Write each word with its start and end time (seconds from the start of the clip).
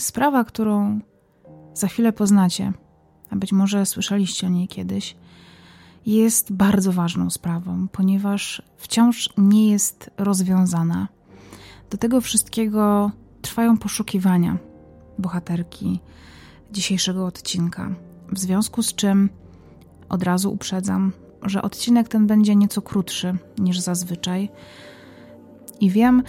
Sprawa, 0.00 0.44
którą 0.44 1.00
za 1.74 1.88
chwilę 1.88 2.12
poznacie, 2.12 2.72
a 3.30 3.36
być 3.36 3.52
może 3.52 3.86
słyszeliście 3.86 4.46
o 4.46 4.50
niej 4.50 4.68
kiedyś, 4.68 5.16
jest 6.06 6.52
bardzo 6.52 6.92
ważną 6.92 7.30
sprawą, 7.30 7.88
ponieważ 7.88 8.62
wciąż 8.76 9.30
nie 9.38 9.70
jest 9.70 10.10
rozwiązana. 10.18 11.08
Do 11.90 11.98
tego 11.98 12.20
wszystkiego 12.20 13.10
trwają 13.42 13.78
poszukiwania 13.78 14.58
bohaterki 15.18 16.00
dzisiejszego 16.72 17.26
odcinka. 17.26 17.94
W 18.32 18.38
związku 18.38 18.82
z 18.82 18.94
czym 18.94 19.30
od 20.08 20.22
razu 20.22 20.52
uprzedzam, 20.52 21.12
że 21.42 21.62
odcinek 21.62 22.08
ten 22.08 22.26
będzie 22.26 22.56
nieco 22.56 22.82
krótszy 22.82 23.36
niż 23.58 23.80
zazwyczaj. 23.80 24.50
I 25.80 25.90
wiem, 25.90 26.22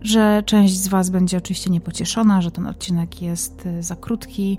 że 0.00 0.42
część 0.46 0.76
z 0.78 0.88
Was 0.88 1.10
będzie 1.10 1.38
oczywiście 1.38 1.70
niepocieszona, 1.70 2.42
że 2.42 2.50
ten 2.50 2.66
odcinek 2.66 3.22
jest 3.22 3.66
y, 3.66 3.82
za 3.82 3.96
krótki. 3.96 4.58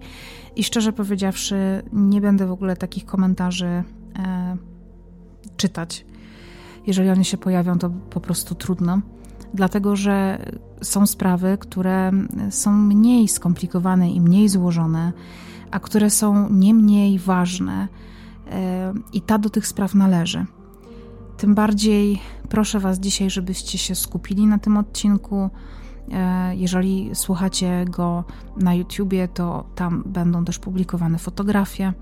I 0.55 0.63
szczerze 0.63 0.93
powiedziawszy, 0.93 1.83
nie 1.93 2.21
będę 2.21 2.47
w 2.47 2.51
ogóle 2.51 2.75
takich 2.75 3.05
komentarzy 3.05 3.65
e, 3.65 3.83
czytać. 5.57 6.05
Jeżeli 6.87 7.09
one 7.09 7.23
się 7.23 7.37
pojawią, 7.37 7.79
to 7.79 7.89
po 7.89 8.21
prostu 8.21 8.55
trudno, 8.55 9.01
dlatego 9.53 9.95
że 9.95 10.45
są 10.81 11.07
sprawy, 11.07 11.57
które 11.59 12.11
są 12.49 12.71
mniej 12.71 13.27
skomplikowane 13.27 14.11
i 14.11 14.21
mniej 14.21 14.49
złożone, 14.49 15.13
a 15.71 15.79
które 15.79 16.09
są 16.09 16.49
nie 16.49 16.73
mniej 16.73 17.19
ważne 17.19 17.87
e, 18.47 18.93
i 19.13 19.21
ta 19.21 19.37
do 19.37 19.49
tych 19.49 19.67
spraw 19.67 19.95
należy. 19.95 20.45
Tym 21.43 21.55
bardziej 21.55 22.21
proszę 22.49 22.79
Was 22.79 22.99
dzisiaj, 22.99 23.29
żebyście 23.29 23.77
się 23.77 23.95
skupili 23.95 24.45
na 24.45 24.59
tym 24.59 24.77
odcinku. 24.77 25.49
E, 26.11 26.55
jeżeli 26.55 27.09
słuchacie 27.13 27.85
go 27.85 28.23
na 28.57 28.73
YouTubie, 28.73 29.27
to 29.27 29.69
tam 29.75 30.03
będą 30.05 30.45
też 30.45 30.59
publikowane 30.59 31.17
fotografie. 31.17 31.93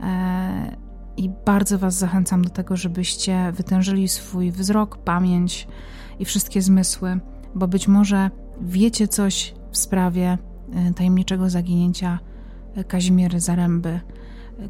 E, 0.00 0.76
I 1.16 1.30
bardzo 1.46 1.78
Was 1.78 1.94
zachęcam 1.94 2.42
do 2.42 2.50
tego, 2.50 2.76
żebyście 2.76 3.52
wytężyli 3.52 4.08
swój 4.08 4.52
wzrok, 4.52 4.96
pamięć 4.96 5.68
i 6.18 6.24
wszystkie 6.24 6.62
zmysły, 6.62 7.20
bo 7.54 7.68
być 7.68 7.88
może 7.88 8.30
wiecie 8.60 9.08
coś 9.08 9.54
w 9.70 9.78
sprawie 9.78 10.38
e, 10.72 10.92
tajemniczego 10.94 11.50
zaginięcia 11.50 12.18
Kazimiery 12.88 13.40
Zaręby, 13.40 14.00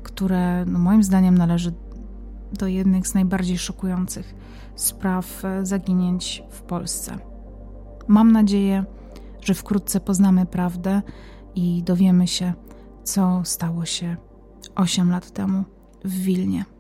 które 0.03 0.65
no 0.67 0.79
moim 0.79 1.03
zdaniem 1.03 1.39
należy 1.39 1.73
do 2.53 2.67
jednych 2.67 3.09
z 3.09 3.15
najbardziej 3.15 3.59
szokujących 3.59 4.35
spraw 4.75 5.45
e, 5.45 5.67
zaginięć 5.67 6.43
w 6.51 6.63
Polsce. 6.63 7.19
Mam 8.09 8.33
nadzieję, 8.33 8.85
że 9.41 9.55
wkrótce 9.55 10.01
poznamy 10.01 10.47
prawdę 10.47 11.03
i 11.55 11.83
dowiemy 11.83 12.27
się, 12.27 12.53
co 13.05 13.41
stało 13.45 13.85
się 13.85 14.17
8 14.75 15.11
lat 15.11 15.31
temu 15.31 15.65
w 16.05 16.13
Wilnie. 16.13 16.76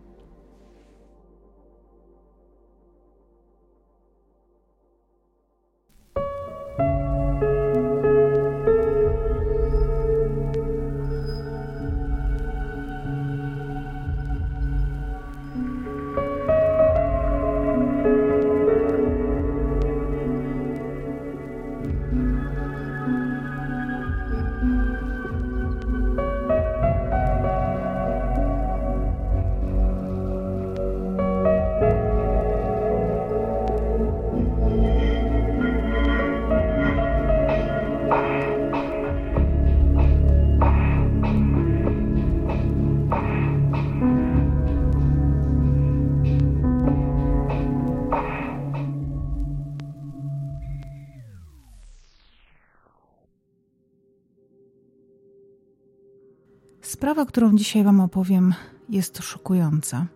Sprawa, 57.06 57.26
którą 57.26 57.56
dzisiaj 57.56 57.84
Wam 57.84 58.00
opowiem, 58.00 58.54
jest 58.88 59.18
szokująca. 59.18 60.06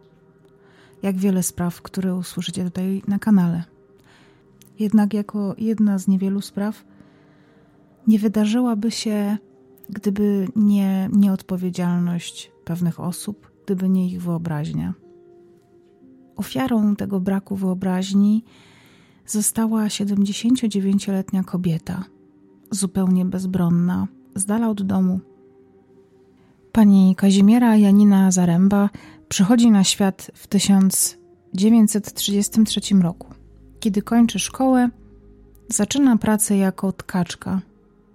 Jak 1.02 1.16
wiele 1.16 1.42
spraw, 1.42 1.82
które 1.82 2.14
usłyszycie 2.14 2.64
tutaj 2.64 3.02
na 3.08 3.18
kanale. 3.18 3.64
Jednak, 4.78 5.14
jako 5.14 5.54
jedna 5.58 5.98
z 5.98 6.08
niewielu 6.08 6.40
spraw, 6.40 6.84
nie 8.06 8.18
wydarzyłaby 8.18 8.90
się, 8.90 9.36
gdyby 9.88 10.48
nie 10.56 11.08
nieodpowiedzialność 11.12 12.52
pewnych 12.64 13.00
osób, 13.00 13.50
gdyby 13.64 13.88
nie 13.88 14.06
ich 14.06 14.22
wyobraźnia. 14.22 14.94
Ofiarą 16.36 16.96
tego 16.96 17.20
braku 17.20 17.56
wyobraźni 17.56 18.44
została 19.26 19.86
79-letnia 19.86 21.42
kobieta, 21.42 22.04
zupełnie 22.70 23.24
bezbronna, 23.24 24.06
z 24.34 24.44
dala 24.46 24.68
od 24.68 24.82
domu 24.82 25.20
Pani 26.72 27.16
Kazimiera 27.16 27.76
Janina 27.76 28.30
Zaręba 28.30 28.90
przychodzi 29.28 29.70
na 29.70 29.84
świat 29.84 30.30
w 30.34 30.46
1933 30.46 32.80
roku. 33.02 33.28
Kiedy 33.80 34.02
kończy 34.02 34.38
szkołę, 34.38 34.90
zaczyna 35.68 36.16
pracę 36.16 36.56
jako 36.56 36.92
tkaczka 36.92 37.60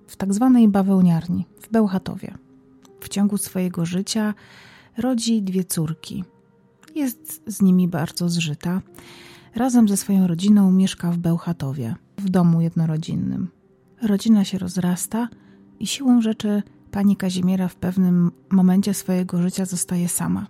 w. 0.08 0.16
Tak 0.16 0.30
bawełniarni 0.68 1.46
w 1.62 1.72
Bełchatowie. 1.72 2.34
W 3.00 3.10
ciągu 3.10 3.38
swojego 3.38 3.86
życia 3.86 4.34
rodzi 4.98 5.42
dwie 5.42 5.64
córki. 5.64 6.24
Jest 6.96 7.44
z 7.48 7.62
nimi 7.62 7.88
bardzo 7.88 8.30
zżyta. 8.30 8.82
Razem 9.56 9.88
ze 9.88 9.98
swoją 9.98 10.28
rodziną 10.28 10.72
mieszka 10.72 11.12
w 11.12 11.18
Bełchatowie, 11.18 11.96
w 12.18 12.30
domu 12.30 12.62
jednorodzinnym. 12.62 13.48
Rodzina 14.02 14.44
się 14.44 14.58
rozrasta 14.58 15.30
i 15.80 15.88
siłą 15.88 16.22
rzeczy 16.22 16.64
pani 16.96 17.16
Kazimiera 17.16 17.68
w 17.68 17.76
pewnym 17.76 18.32
momencie 18.50 18.94
swojego 18.94 19.42
życia 19.42 19.66
zostaje 19.66 20.10
sama. 20.10 20.48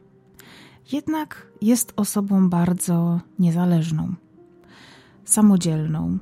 Jednak 0.92 1.48
jest 1.62 1.94
osobą 1.96 2.50
bardzo 2.50 3.20
niezależną, 3.40 4.14
samodzielną, 5.24 6.18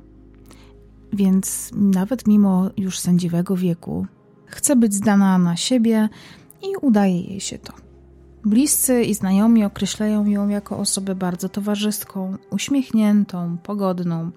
więc 1.12 1.70
nawet 1.74 2.26
mimo 2.26 2.70
już 2.76 2.98
sędziwego 2.98 3.56
wieku 3.56 4.06
chce 4.46 4.76
być 4.76 4.94
zdana 4.94 5.38
na 5.38 5.56
siebie 5.56 6.08
i 6.62 6.76
udaje 6.82 7.20
jej 7.20 7.40
się 7.40 7.58
to. 7.58 7.72
Bliscy 8.44 9.02
i 9.02 9.14
znajomi 9.14 9.64
określają 9.64 10.26
ją 10.26 10.48
jako 10.48 10.78
osobę 10.78 11.14
bardzo 11.14 11.48
towarzyską, 11.48 12.36
uśmiechniętą, 12.50 13.58
pogodną 13.58 14.30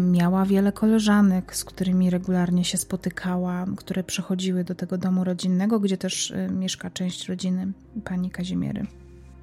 miała 0.00 0.44
wiele 0.44 0.72
koleżanek, 0.72 1.56
z 1.56 1.64
którymi 1.64 2.10
regularnie 2.10 2.64
się 2.64 2.78
spotykała, 2.78 3.66
które 3.76 4.04
przychodziły 4.04 4.64
do 4.64 4.74
tego 4.74 4.98
domu 4.98 5.24
rodzinnego, 5.24 5.80
gdzie 5.80 5.98
też 5.98 6.30
e, 6.30 6.48
mieszka 6.50 6.90
część 6.90 7.28
rodziny 7.28 7.72
pani 8.04 8.30
Kazimiery. 8.30 8.86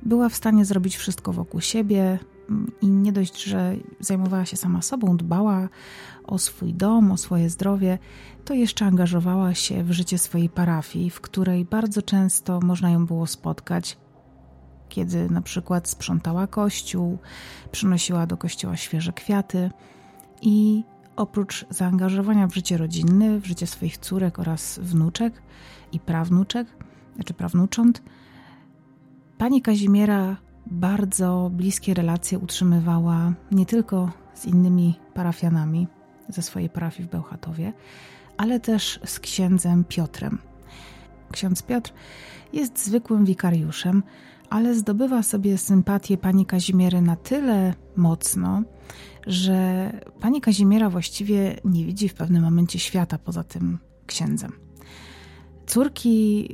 Była 0.01 0.29
w 0.29 0.35
stanie 0.35 0.66
zrobić 0.66 0.97
wszystko 0.97 1.34
wokół 1.34 1.61
siebie 1.61 2.19
mm, 2.50 2.72
i 2.81 2.88
nie 2.88 3.11
dość, 3.11 3.44
że 3.44 3.75
zajmowała 3.99 4.46
się 4.46 4.58
sama 4.58 4.81
sobą, 4.81 5.17
dbała 5.17 5.70
o 6.23 6.40
swój 6.40 6.73
dom, 6.73 7.11
o 7.11 7.17
swoje 7.17 7.49
zdrowie, 7.49 7.97
to 8.46 8.53
jeszcze 8.53 8.85
angażowała 8.85 9.53
się 9.53 9.84
w 9.84 9.91
życie 9.91 10.17
swojej 10.17 10.49
parafii, 10.49 11.09
w 11.09 11.22
której 11.22 11.66
bardzo 11.66 12.02
często 12.02 12.59
można 12.61 12.90
ją 12.90 13.05
było 13.05 13.28
spotkać 13.28 13.97
kiedy 14.90 15.29
na 15.29 15.41
przykład 15.41 15.90
sprzątała 15.90 16.47
kościół, 16.47 17.17
przynosiła 17.72 18.28
do 18.28 18.37
kościoła 18.37 18.78
świeże 18.78 19.14
kwiaty 19.14 19.70
i 20.43 20.84
oprócz 21.16 21.66
zaangażowania 21.69 22.47
w 22.47 22.53
życie 22.55 22.78
rodzinne, 22.78 23.40
w 23.40 23.45
życie 23.45 23.67
swoich 23.67 23.97
córek 23.97 24.40
oraz 24.40 24.79
wnuczek 24.79 25.41
i 25.91 25.99
prawnuczek, 25.99 26.67
znaczy 27.16 27.34
prawnucząt, 27.34 28.01
pani 29.37 29.61
Kazimiera 29.61 30.37
bardzo 30.66 31.51
bliskie 31.53 31.93
relacje 31.93 32.40
utrzymywała 32.40 33.34
nie 33.51 33.66
tylko 33.66 34.11
z 34.34 34.45
innymi 34.45 34.99
parafianami 35.13 35.87
ze 36.29 36.41
swojej 36.41 36.69
parafii 36.69 37.07
w 37.07 37.11
Bełchatowie, 37.11 37.73
ale 38.37 38.59
też 38.59 38.99
z 39.05 39.19
księdzem 39.19 39.84
Piotrem. 39.84 40.37
Ksiądz 41.31 41.63
Piotr 41.63 41.93
jest 42.53 42.85
zwykłym 42.85 43.25
wikariuszem, 43.25 44.03
ale 44.53 44.76
zdobywa 44.76 45.23
sobie 45.23 45.58
sympatię 45.58 46.17
pani 46.17 46.46
Kazimiery 46.46 47.02
na 47.02 47.16
tyle 47.16 47.73
mocno, 47.96 48.64
że 49.28 49.91
pani 50.20 50.41
Kazimiera 50.41 50.90
właściwie 50.90 51.59
nie 51.66 51.85
widzi 51.85 52.09
w 52.09 52.14
pewnym 52.14 52.44
momencie 52.44 52.79
świata 52.79 53.17
poza 53.17 53.44
tym 53.44 53.79
księdzem. 54.05 54.52
Córki 55.66 56.50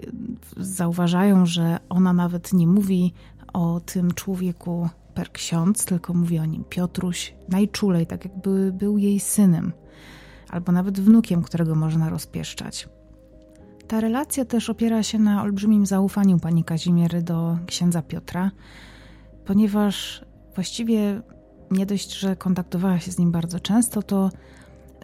zauważają, 0.58 1.46
że 1.46 1.80
ona 1.90 2.14
nawet 2.14 2.54
nie 2.54 2.68
mówi 2.68 3.14
o 3.54 3.82
tym 3.86 4.14
człowieku 4.14 4.90
per 5.14 5.32
ksiądz, 5.32 5.86
tylko 5.86 6.14
mówi 6.14 6.40
o 6.40 6.46
nim 6.46 6.64
Piotruś 6.70 7.36
najczulej, 7.50 8.08
tak 8.08 8.26
jakby 8.26 8.72
był 8.72 8.98
jej 8.98 9.20
synem, 9.20 9.74
albo 10.50 10.72
nawet 10.72 11.00
wnukiem, 11.00 11.44
którego 11.44 11.76
można 11.76 12.10
rozpieszczać. 12.10 12.90
Ta 13.90 14.00
relacja 14.00 14.46
też 14.46 14.70
opiera 14.70 15.04
się 15.04 15.20
na 15.20 15.42
olbrzymim 15.42 15.86
zaufaniu 15.86 16.40
pani 16.40 16.64
Kazimiery 16.64 17.22
do 17.22 17.58
księdza 17.66 18.02
Piotra, 18.02 18.52
ponieważ 19.46 20.26
właściwie 20.56 21.22
nie 21.72 21.86
dość, 21.86 22.20
że 22.20 22.36
kontaktowała 22.36 23.00
się 23.00 23.12
z 23.12 23.20
nim 23.20 23.32
bardzo 23.32 23.60
często, 23.60 24.04
to 24.04 24.30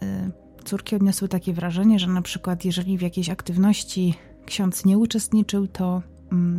y, 0.04 0.66
córki 0.66 0.96
odniosły 0.96 1.28
takie 1.28 1.54
wrażenie, 1.54 2.00
że 2.00 2.08
na 2.08 2.22
przykład 2.22 2.66
jeżeli 2.66 2.98
w 2.98 3.02
jakiejś 3.02 3.30
aktywności 3.30 4.14
ksiądz 4.46 4.86
nie 4.86 4.98
uczestniczył, 4.98 5.68
to 5.68 6.02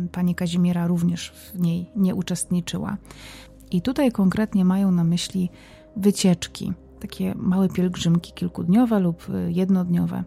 y, 0.05 0.07
pani 0.07 0.35
Kazimiera 0.35 0.87
również 0.87 1.31
w 1.31 1.59
niej 1.59 1.89
nie 1.95 2.15
uczestniczyła. 2.15 2.97
I 3.71 3.81
tutaj 3.81 4.11
konkretnie 4.11 4.65
mają 4.65 4.91
na 4.91 5.03
myśli 5.03 5.49
wycieczki, 5.95 6.73
takie 6.99 7.35
małe 7.35 7.69
pielgrzymki 7.69 8.33
kilkudniowe 8.33 8.99
lub 8.99 9.29
y, 9.29 9.51
jednodniowe, 9.51 10.23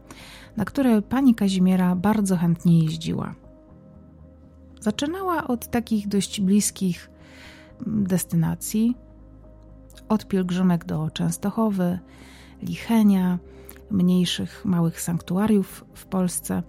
na 0.57 0.65
które 0.65 1.03
pani 1.03 1.35
Kazimiera 1.35 1.97
bardzo 1.97 2.37
chętnie 2.37 2.85
jeździła. 2.85 3.35
Zaczynała 4.81 5.47
od 5.47 5.71
takich 5.71 6.09
dość 6.09 6.41
bliskich 6.41 7.11
mm, 7.87 8.07
destynacji, 8.07 8.95
od 10.09 10.29
pielgrzymek 10.29 10.85
do 10.85 11.11
Częstochowy, 11.11 11.99
Lichenia, 12.63 13.39
mniejszych, 13.91 14.65
małych 14.65 15.01
sanktuariów 15.01 15.85
w 15.95 16.07
Polsce, 16.07 16.63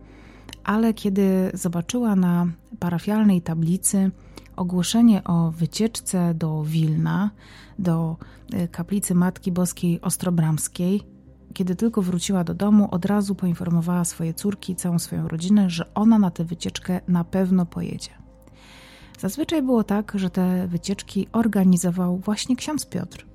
ale 0.64 0.94
kiedy 0.94 1.52
zobaczyła 1.54 2.16
na 2.16 2.48
parafialnej 2.80 3.42
tablicy 3.42 4.12
ogłoszenie 4.56 5.24
o 5.24 5.52
wycieczce 5.52 6.34
do 6.34 6.64
Wilna, 6.64 7.32
do 7.80 8.18
y, 8.54 8.68
kaplicy 8.68 9.16
Matki 9.16 9.52
Boskiej 9.52 10.02
Ostrobramskiej, 10.02 11.04
kiedy 11.54 11.76
tylko 11.76 12.02
wróciła 12.02 12.44
do 12.44 12.54
domu, 12.54 12.88
od 12.92 13.06
razu 13.06 13.36
poinformowała 13.36 14.06
swoje 14.06 14.34
córki 14.34 14.74
i 14.74 14.76
całą 14.76 15.00
swoją 15.00 15.28
rodzinę, 15.28 15.70
że 15.70 15.94
ona 15.94 16.20
na 16.20 16.32
tę 16.32 16.44
wycieczkę 16.44 17.02
na 17.08 17.24
pewno 17.24 17.66
pojedzie. 17.66 18.12
Zazwyczaj 19.20 19.62
było 19.62 19.84
tak, 19.84 20.12
że 20.16 20.30
te 20.30 20.68
wycieczki 20.68 21.28
organizował 21.32 22.18
właśnie 22.18 22.56
ksiądz 22.56 22.86
Piotr. 22.86 23.26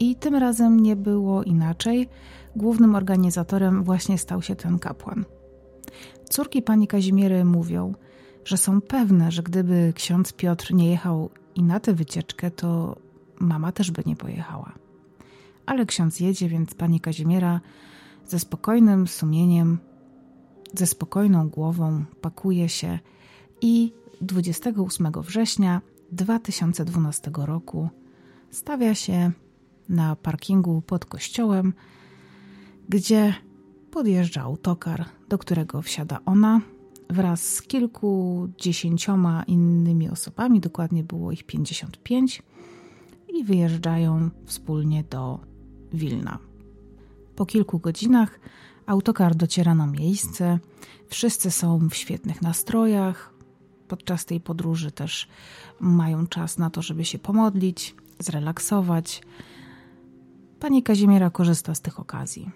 I 0.00 0.16
tym 0.16 0.34
razem 0.34 0.80
nie 0.80 0.96
było 0.96 1.42
inaczej. 1.42 2.08
Głównym 2.56 2.94
organizatorem 2.94 3.84
właśnie 3.84 4.18
stał 4.18 4.42
się 4.42 4.56
ten 4.56 4.78
kapłan. 4.78 5.24
Córki 6.30 6.62
pani 6.62 6.86
Kazimiery 6.88 7.44
mówią, 7.44 7.94
że 8.46 8.56
są 8.56 8.80
pewne, 8.80 9.32
że 9.32 9.42
gdyby 9.42 9.92
ksiądz 9.94 10.32
Piotr 10.32 10.74
nie 10.74 10.90
jechał 10.90 11.30
i 11.54 11.62
na 11.62 11.80
tę 11.80 11.94
wycieczkę, 11.94 12.50
to 12.50 12.96
mama 13.40 13.72
też 13.72 13.90
by 13.90 14.02
nie 14.06 14.16
pojechała. 14.16 14.72
Ale 15.66 15.86
ksiądz 15.86 16.20
jedzie, 16.20 16.48
więc 16.48 16.74
pani 16.74 17.00
Kazimiera 17.00 17.60
ze 18.26 18.38
spokojnym 18.38 19.08
sumieniem, 19.08 19.78
ze 20.74 20.86
spokojną 20.86 21.48
głową 21.48 22.04
pakuje 22.20 22.68
się 22.68 22.98
i 23.60 23.92
28 24.20 25.12
września 25.22 25.80
2012 26.12 27.30
roku 27.36 27.88
stawia 28.50 28.94
się 28.94 29.32
na 29.88 30.16
parkingu 30.16 30.82
pod 30.86 31.04
kościołem, 31.04 31.72
gdzie 32.88 33.34
podjeżdża 33.90 34.42
autokar, 34.42 35.04
do 35.28 35.38
którego 35.38 35.82
wsiada 35.82 36.18
ona 36.26 36.60
wraz 37.10 37.54
z 37.54 37.62
kilkudziesięcioma 37.62 39.42
innymi 39.42 40.10
osobami, 40.10 40.60
dokładnie 40.60 41.04
było 41.04 41.32
ich 41.32 41.44
55, 41.44 42.42
i 43.28 43.44
wyjeżdżają 43.44 44.30
wspólnie 44.44 45.04
do 45.04 45.40
Wilna. 45.92 46.38
Po 47.36 47.46
kilku 47.46 47.78
godzinach 47.78 48.40
autokar 48.86 49.34
dociera 49.34 49.74
na 49.74 49.86
miejsce, 49.86 50.58
wszyscy 51.08 51.50
są 51.50 51.88
w 51.88 51.94
świetnych 51.94 52.42
nastrojach. 52.42 53.34
Podczas 53.88 54.24
tej 54.24 54.40
podróży 54.40 54.90
też 54.90 55.28
mają 55.80 56.26
czas 56.26 56.58
na 56.58 56.70
to, 56.70 56.82
żeby 56.82 57.04
się 57.04 57.18
pomodlić, 57.18 57.94
zrelaksować. 58.18 59.22
Pani 60.60 60.82
Kazimiera 60.82 61.30
korzysta 61.30 61.74
z 61.74 61.80
tych 61.80 62.00
okazji. 62.00 62.50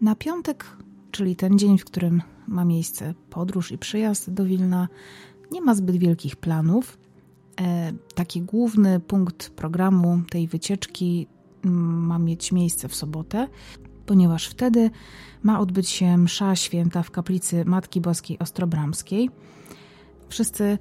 Na 0.00 0.14
piątek, 0.14 0.76
czyli 1.10 1.36
ten 1.36 1.58
dzień, 1.58 1.78
w 1.78 1.84
którym 1.84 2.22
ma 2.48 2.64
miejsce 2.64 3.14
podróż 3.30 3.72
i 3.72 3.78
przyjazd 3.78 4.30
do 4.30 4.44
Wilna, 4.44 4.88
nie 5.52 5.60
ma 5.60 5.74
zbyt 5.74 5.96
wielkich 5.96 6.36
planów. 6.36 6.98
E, 7.60 7.92
taki 8.14 8.42
główny 8.42 9.00
punkt 9.00 9.50
programu 9.50 10.22
tej 10.30 10.48
wycieczki 10.48 11.26
mm, 11.64 12.06
ma 12.06 12.18
mieć 12.18 12.52
miejsce 12.52 12.88
w 12.88 12.94
sobotę, 12.94 13.48
ponieważ 14.06 14.46
wtedy 14.48 14.90
ma 15.42 15.60
odbyć 15.60 15.88
się 15.88 16.18
msza 16.18 16.56
święta 16.56 17.02
w 17.02 17.10
kaplicy 17.10 17.64
Matki 17.64 18.00
Boskiej 18.00 18.38
Ostrobramskiej. 18.38 19.30
Wszyscy 20.28 20.78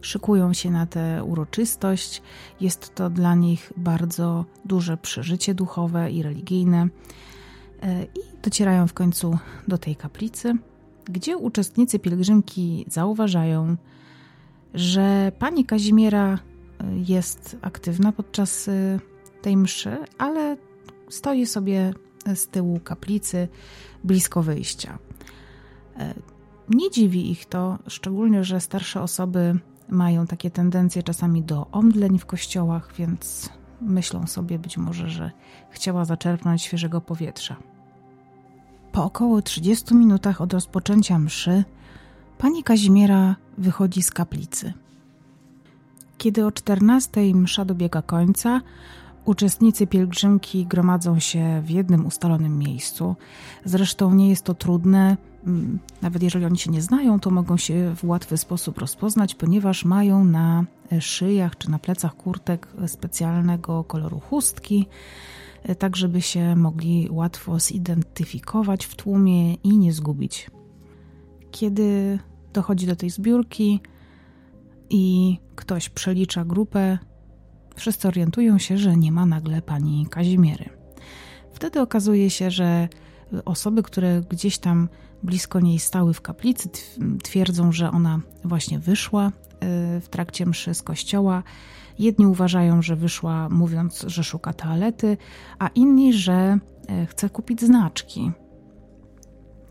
szykują 0.00 0.52
się 0.52 0.70
na 0.70 0.86
tę 0.86 1.24
uroczystość. 1.24 2.22
Jest 2.60 2.94
to 2.94 3.10
dla 3.10 3.34
nich 3.34 3.72
bardzo 3.76 4.44
duże 4.64 4.96
przeżycie 4.96 5.54
duchowe 5.54 6.10
i 6.10 6.22
religijne. 6.22 6.88
E, 7.82 8.04
I 8.04 8.42
docierają 8.42 8.86
w 8.86 8.94
końcu 8.94 9.38
do 9.68 9.78
tej 9.78 9.96
kaplicy, 9.96 10.54
gdzie 11.04 11.36
uczestnicy 11.36 11.98
pielgrzymki 11.98 12.84
zauważają, 12.88 13.76
że 14.74 15.32
pani 15.38 15.64
Kazimiera 15.64 16.34
e, 16.34 16.38
jest 17.08 17.56
aktywna 17.62 18.12
podczas 18.12 18.68
e, 18.68 18.98
tej 19.42 19.56
mszy, 19.56 19.96
ale 20.18 20.56
stoi 21.08 21.46
sobie 21.46 21.94
z 22.34 22.46
tyłu 22.46 22.80
kaplicy 22.80 23.48
blisko 24.04 24.42
wyjścia. 24.42 24.98
Nie 26.68 26.90
dziwi 26.90 27.30
ich 27.30 27.46
to, 27.46 27.78
szczególnie, 27.86 28.44
że 28.44 28.60
starsze 28.60 29.02
osoby 29.02 29.58
mają 29.88 30.26
takie 30.26 30.50
tendencje 30.50 31.02
czasami 31.02 31.42
do 31.42 31.66
omdleń 31.70 32.18
w 32.18 32.26
kościołach, 32.26 32.92
więc 32.98 33.50
myślą 33.80 34.26
sobie 34.26 34.58
być 34.58 34.78
może, 34.78 35.08
że 35.08 35.30
chciała 35.70 36.04
zaczerpnąć 36.04 36.62
świeżego 36.62 37.00
powietrza. 37.00 37.56
Po 38.94 39.04
około 39.04 39.42
30 39.42 39.94
minutach 39.94 40.40
od 40.40 40.52
rozpoczęcia 40.52 41.18
mszy 41.18 41.64
pani 42.38 42.62
Kazimiera 42.62 43.36
wychodzi 43.58 44.02
z 44.02 44.10
kaplicy. 44.10 44.72
Kiedy 46.18 46.46
o 46.46 46.52
14 46.52 47.34
msza 47.34 47.64
dobiega 47.64 48.02
końca, 48.02 48.60
uczestnicy 49.24 49.86
pielgrzymki 49.86 50.66
gromadzą 50.66 51.18
się 51.18 51.62
w 51.64 51.70
jednym 51.70 52.06
ustalonym 52.06 52.58
miejscu. 52.58 53.16
Zresztą 53.64 54.14
nie 54.14 54.28
jest 54.28 54.44
to 54.44 54.54
trudne, 54.54 55.16
mm, 55.46 55.78
nawet 56.02 56.22
jeżeli 56.22 56.44
oni 56.44 56.58
się 56.58 56.70
nie 56.70 56.82
znają, 56.82 57.20
to 57.20 57.30
mogą 57.30 57.56
się 57.56 57.94
w 57.96 58.04
łatwy 58.04 58.36
sposób 58.36 58.78
rozpoznać, 58.78 59.34
ponieważ 59.34 59.84
mają 59.84 60.24
na 60.24 60.64
szyjach 61.00 61.58
czy 61.58 61.70
na 61.70 61.78
plecach 61.78 62.16
kurtek 62.16 62.68
specjalnego 62.86 63.84
koloru 63.84 64.20
chustki 64.20 64.86
tak 65.78 65.96
żeby 65.96 66.22
się 66.22 66.56
mogli 66.56 67.08
łatwo 67.10 67.58
zidentyfikować 67.58 68.84
w 68.84 68.96
tłumie 68.96 69.54
i 69.54 69.78
nie 69.78 69.92
zgubić. 69.92 70.50
Kiedy 71.50 72.18
dochodzi 72.52 72.86
do 72.86 72.96
tej 72.96 73.10
zbiórki 73.10 73.80
i 74.90 75.36
ktoś 75.54 75.88
przelicza 75.88 76.44
grupę, 76.44 76.98
wszyscy 77.76 78.08
orientują 78.08 78.58
się, 78.58 78.78
że 78.78 78.96
nie 78.96 79.12
ma 79.12 79.26
nagle 79.26 79.62
pani 79.62 80.06
Kazimiery. 80.10 80.70
Wtedy 81.52 81.80
okazuje 81.80 82.30
się, 82.30 82.50
że 82.50 82.88
osoby, 83.44 83.82
które 83.82 84.22
gdzieś 84.28 84.58
tam 84.58 84.88
blisko 85.22 85.60
niej 85.60 85.78
stały 85.78 86.14
w 86.14 86.20
kaplicy, 86.20 86.68
twierdzą, 87.22 87.72
że 87.72 87.90
ona 87.90 88.20
właśnie 88.44 88.78
wyszła 88.78 89.28
y, 89.28 89.30
w 90.00 90.08
trakcie 90.10 90.46
mszy 90.46 90.74
z 90.74 90.82
kościoła 90.82 91.42
Jedni 91.98 92.26
uważają, 92.26 92.82
że 92.82 92.96
wyszła 92.96 93.48
mówiąc, 93.48 94.04
że 94.06 94.24
szuka 94.24 94.52
toalety, 94.52 95.16
a 95.58 95.68
inni, 95.68 96.12
że 96.12 96.58
e, 96.88 97.06
chce 97.06 97.30
kupić 97.30 97.60
znaczki. 97.60 98.32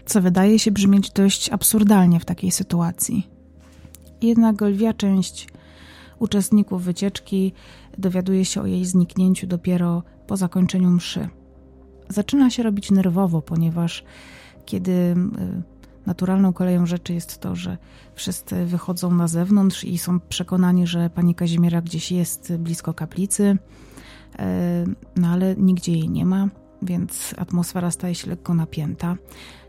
Co 0.05 0.21
wydaje 0.21 0.59
się 0.59 0.71
brzmieć 0.71 1.11
dość 1.11 1.49
absurdalnie 1.49 2.19
w 2.19 2.25
takiej 2.25 2.51
sytuacji. 2.51 3.27
Jednak 4.21 4.61
lwia 4.61 4.93
część 4.93 5.47
uczestników 6.19 6.83
wycieczki 6.83 7.53
dowiaduje 7.97 8.45
się 8.45 8.61
o 8.61 8.65
jej 8.65 8.85
zniknięciu 8.85 9.47
dopiero 9.47 10.03
po 10.27 10.37
zakończeniu 10.37 10.89
mszy. 10.89 11.29
Zaczyna 12.09 12.49
się 12.49 12.63
robić 12.63 12.91
nerwowo, 12.91 13.41
ponieważ 13.41 14.03
kiedy 14.65 15.15
naturalną 16.05 16.53
koleją 16.53 16.85
rzeczy 16.85 17.13
jest 17.13 17.37
to, 17.37 17.55
że 17.55 17.77
wszyscy 18.15 18.65
wychodzą 18.65 19.11
na 19.11 19.27
zewnątrz 19.27 19.83
i 19.83 19.97
są 19.97 20.19
przekonani, 20.19 20.87
że 20.87 21.09
pani 21.09 21.35
Kazimiera 21.35 21.81
gdzieś 21.81 22.11
jest 22.11 22.53
blisko 22.57 22.93
kaplicy, 22.93 23.57
e, 24.39 24.85
no 25.15 25.27
ale 25.27 25.55
nigdzie 25.55 25.91
jej 25.91 26.09
nie 26.09 26.25
ma. 26.25 26.47
więc 26.81 27.33
atmosfera 27.37 27.91
staje 27.91 28.15
się 28.15 28.29
lekko 28.29 28.53
napięta. 28.53 29.15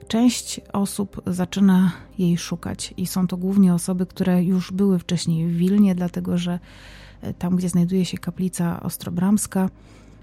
Część 0.09 0.61
osób 0.73 1.23
zaczyna 1.27 1.93
jej 2.19 2.39
szukać 2.39 2.95
i 2.97 3.07
są 3.07 3.27
to 3.27 3.37
głównie 3.37 3.75
osoby, 3.75 4.07
które 4.07 4.45
już 4.45 4.73
były 4.73 4.99
wcześniej 4.99 5.47
w 5.47 5.57
Wilnie, 5.57 5.95
dlatego 5.95 6.39
że 6.39 6.59
e, 7.23 7.35
tam, 7.35 7.57
gdzie 7.57 7.69
znajduje 7.69 8.05
się 8.05 8.19
kaplica 8.19 8.83
Ostrobramska, 8.83 9.71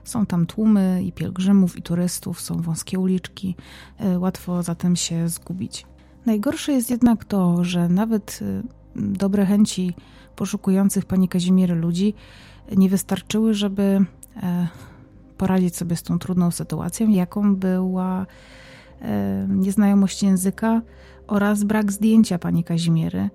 są 0.04 0.26
tam 0.26 0.46
tłumy 0.46 1.04
i 1.04 1.12
pielgrzymów, 1.12 1.78
i 1.78 1.82
turystów, 1.82 2.42
są 2.42 2.62
wąskie 2.62 3.00
uliczki, 3.00 3.56
e, 4.00 4.20
łatwo 4.20 4.64
zatem 4.64 4.96
się 4.96 5.30
zgubić. 5.30 5.86
Najgorsze 6.26 6.72
jest 6.72 6.92
jednak 6.92 7.26
to, 7.26 7.64
że 7.64 7.90
nawet 7.90 8.40
e, 8.42 8.64
dobre 8.96 9.46
chęci 9.46 9.94
poszukujących 10.36 11.06
pani 11.06 11.28
Kazimiery 11.28 11.76
ludzi 11.76 12.14
nie 12.78 12.90
wystarczyły, 12.90 13.54
żeby 13.54 14.06
poradzić 15.38 15.76
sobie 15.76 15.96
z 15.96 16.04
tą 16.04 16.20
trudną 16.20 16.52
sytuacją, 16.52 17.10
jaką 17.10 17.56
była 17.56 18.26
nieznajomość 19.48 20.24
języka 20.24 20.82
oraz 21.28 21.64
brak 21.64 21.92
zdjęcia 21.92 22.40
pani 22.40 22.64
Kazimiery. 22.64 23.30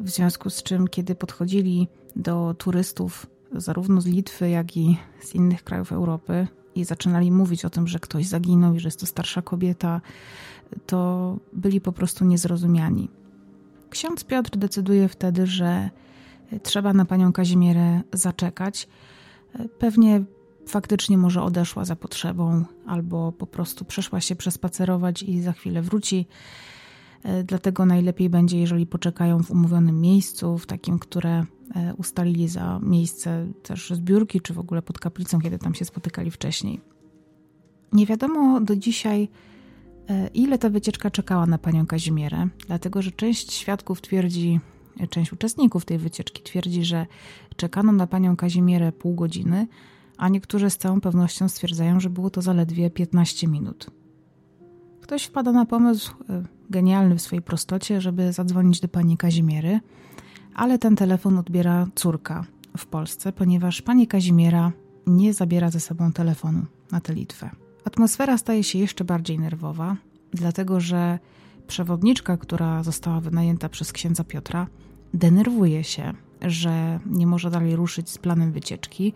W 0.00 0.10
związku 0.10 0.50
z 0.50 0.62
czym, 0.62 0.88
kiedy 0.88 1.14
podchodzili 1.14 1.88
do 2.16 2.54
turystów, 2.58 3.26
zarówno 3.52 4.00
z 4.00 4.06
Litwy, 4.06 4.50
jak 4.50 4.76
i 4.76 4.98
z 5.20 5.34
innych 5.34 5.64
krajów 5.64 5.92
Europy, 5.92 6.46
i 6.74 6.84
zaczynali 6.84 7.30
mówić 7.30 7.64
o 7.64 7.70
tym, 7.70 7.88
że 7.88 8.00
ktoś 8.00 8.26
zaginął 8.26 8.74
i 8.74 8.80
że 8.80 8.88
jest 8.88 9.00
to 9.00 9.06
starsza 9.06 9.42
kobieta, 9.42 10.00
to 10.86 11.36
byli 11.52 11.80
po 11.80 11.92
prostu 11.92 12.24
niezrozumiani. 12.24 13.08
Ksiądz 13.90 14.24
Piotr 14.24 14.56
decyduje 14.56 15.08
wtedy, 15.08 15.46
że 15.46 15.90
trzeba 16.62 16.92
na 16.92 17.04
panią 17.04 17.32
Kazimierę 17.32 18.02
zaczekać. 18.12 18.88
Pewnie 19.78 20.24
faktycznie 20.66 21.18
może 21.18 21.42
odeszła 21.42 21.84
za 21.84 21.96
potrzebą, 21.96 22.64
albo 22.86 23.32
po 23.32 23.46
prostu 23.46 23.84
przeszła 23.84 24.20
się 24.20 24.36
przespacerować 24.36 25.22
i 25.22 25.42
za 25.42 25.52
chwilę 25.52 25.82
wróci. 25.82 26.26
Dlatego 27.44 27.86
najlepiej 27.86 28.30
będzie, 28.30 28.60
jeżeli 28.60 28.86
poczekają 28.86 29.42
w 29.42 29.50
umówionym 29.50 30.00
miejscu, 30.00 30.58
w 30.58 30.66
takim, 30.66 30.98
które 30.98 31.44
ustalili 31.96 32.48
za 32.48 32.80
miejsce 32.82 33.46
też 33.62 33.90
zbiórki, 33.90 34.40
czy 34.40 34.54
w 34.54 34.58
ogóle 34.58 34.82
pod 34.82 34.98
kaplicą, 34.98 35.40
kiedy 35.40 35.58
tam 35.58 35.74
się 35.74 35.84
spotykali 35.84 36.30
wcześniej. 36.30 36.80
Nie 37.92 38.06
wiadomo 38.06 38.60
do 38.60 38.76
dzisiaj, 38.76 39.28
e, 40.08 40.26
ile 40.26 40.58
ta 40.58 40.70
wycieczka 40.70 41.10
czekała 41.10 41.46
na 41.46 41.58
panią 41.58 41.86
Kazimierę, 41.86 42.48
dlatego 42.66 43.02
że 43.02 43.10
część 43.10 43.52
świadków 43.52 44.00
twierdzi, 44.00 44.60
część 45.10 45.32
uczestników 45.32 45.84
tej 45.84 45.98
wycieczki 45.98 46.42
twierdzi, 46.42 46.84
że 46.84 47.06
czekano 47.56 47.92
na 47.92 48.06
panią 48.06 48.36
Kazimierę 48.36 48.92
pół 48.92 49.14
godziny, 49.14 49.66
a 50.16 50.28
niektórzy 50.28 50.70
z 50.70 50.78
całą 50.78 51.00
pewnością 51.00 51.48
stwierdzają, 51.48 52.00
że 52.00 52.10
było 52.10 52.30
to 52.30 52.42
zaledwie 52.42 52.90
15 52.90 53.48
minut. 53.48 53.86
Ktoś 55.00 55.24
wpada 55.24 55.52
na 55.52 55.66
pomysł 55.66 56.14
e, 56.30 56.42
genialny 56.70 57.16
w 57.16 57.22
swojej 57.22 57.42
prostocie, 57.42 58.00
żeby 58.00 58.32
zadzwonić 58.32 58.80
do 58.80 58.88
pani 58.88 59.16
Kazimiery, 59.16 59.80
ale 60.54 60.78
ten 60.78 60.96
telefon 60.96 61.38
odbiera 61.38 61.86
córka 61.94 62.44
w 62.76 62.86
Polsce, 62.86 63.32
ponieważ 63.32 63.82
pani 63.82 64.06
Kazimiera 64.06 64.72
nie 65.06 65.34
zabiera 65.34 65.70
ze 65.70 65.80
sobą 65.80 66.12
telefonu 66.12 66.62
na 66.92 67.00
tę 67.00 67.14
Litwę. 67.14 67.50
Atmosfera 67.84 68.38
staje 68.38 68.64
się 68.64 68.78
jeszcze 68.78 69.04
bardziej 69.04 69.38
nerwowa, 69.38 69.96
dlatego 70.32 70.80
że 70.80 71.18
przewodniczka, 71.66 72.36
która 72.36 72.82
została 72.82 73.20
wynajęta 73.20 73.68
przez 73.68 73.92
księdza 73.92 74.24
Piotra, 74.24 74.66
denerwuje 75.14 75.84
się, 75.84 76.12
że 76.42 77.00
nie 77.06 77.26
może 77.26 77.50
dalej 77.50 77.76
ruszyć 77.76 78.10
z 78.10 78.18
planem 78.18 78.52
wycieczki 78.52 79.12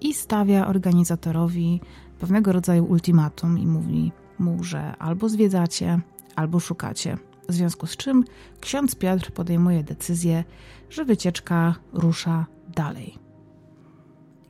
i 0.00 0.14
stawia 0.14 0.66
organizatorowi 0.66 1.80
pewnego 2.20 2.52
rodzaju 2.52 2.84
ultimatum 2.84 3.58
i 3.58 3.66
mówi 3.66 4.12
mu, 4.38 4.64
że 4.64 4.96
albo 4.96 5.28
zwiedzacie, 5.28 6.00
albo 6.36 6.60
szukacie. 6.60 7.18
W 7.48 7.52
związku 7.52 7.86
z 7.86 7.96
czym 7.96 8.24
ksiądz 8.60 8.94
Piotr 8.94 9.30
podejmuje 9.30 9.84
decyzję, 9.84 10.44
że 10.90 11.04
wycieczka 11.04 11.74
rusza 11.92 12.46
dalej. 12.74 13.18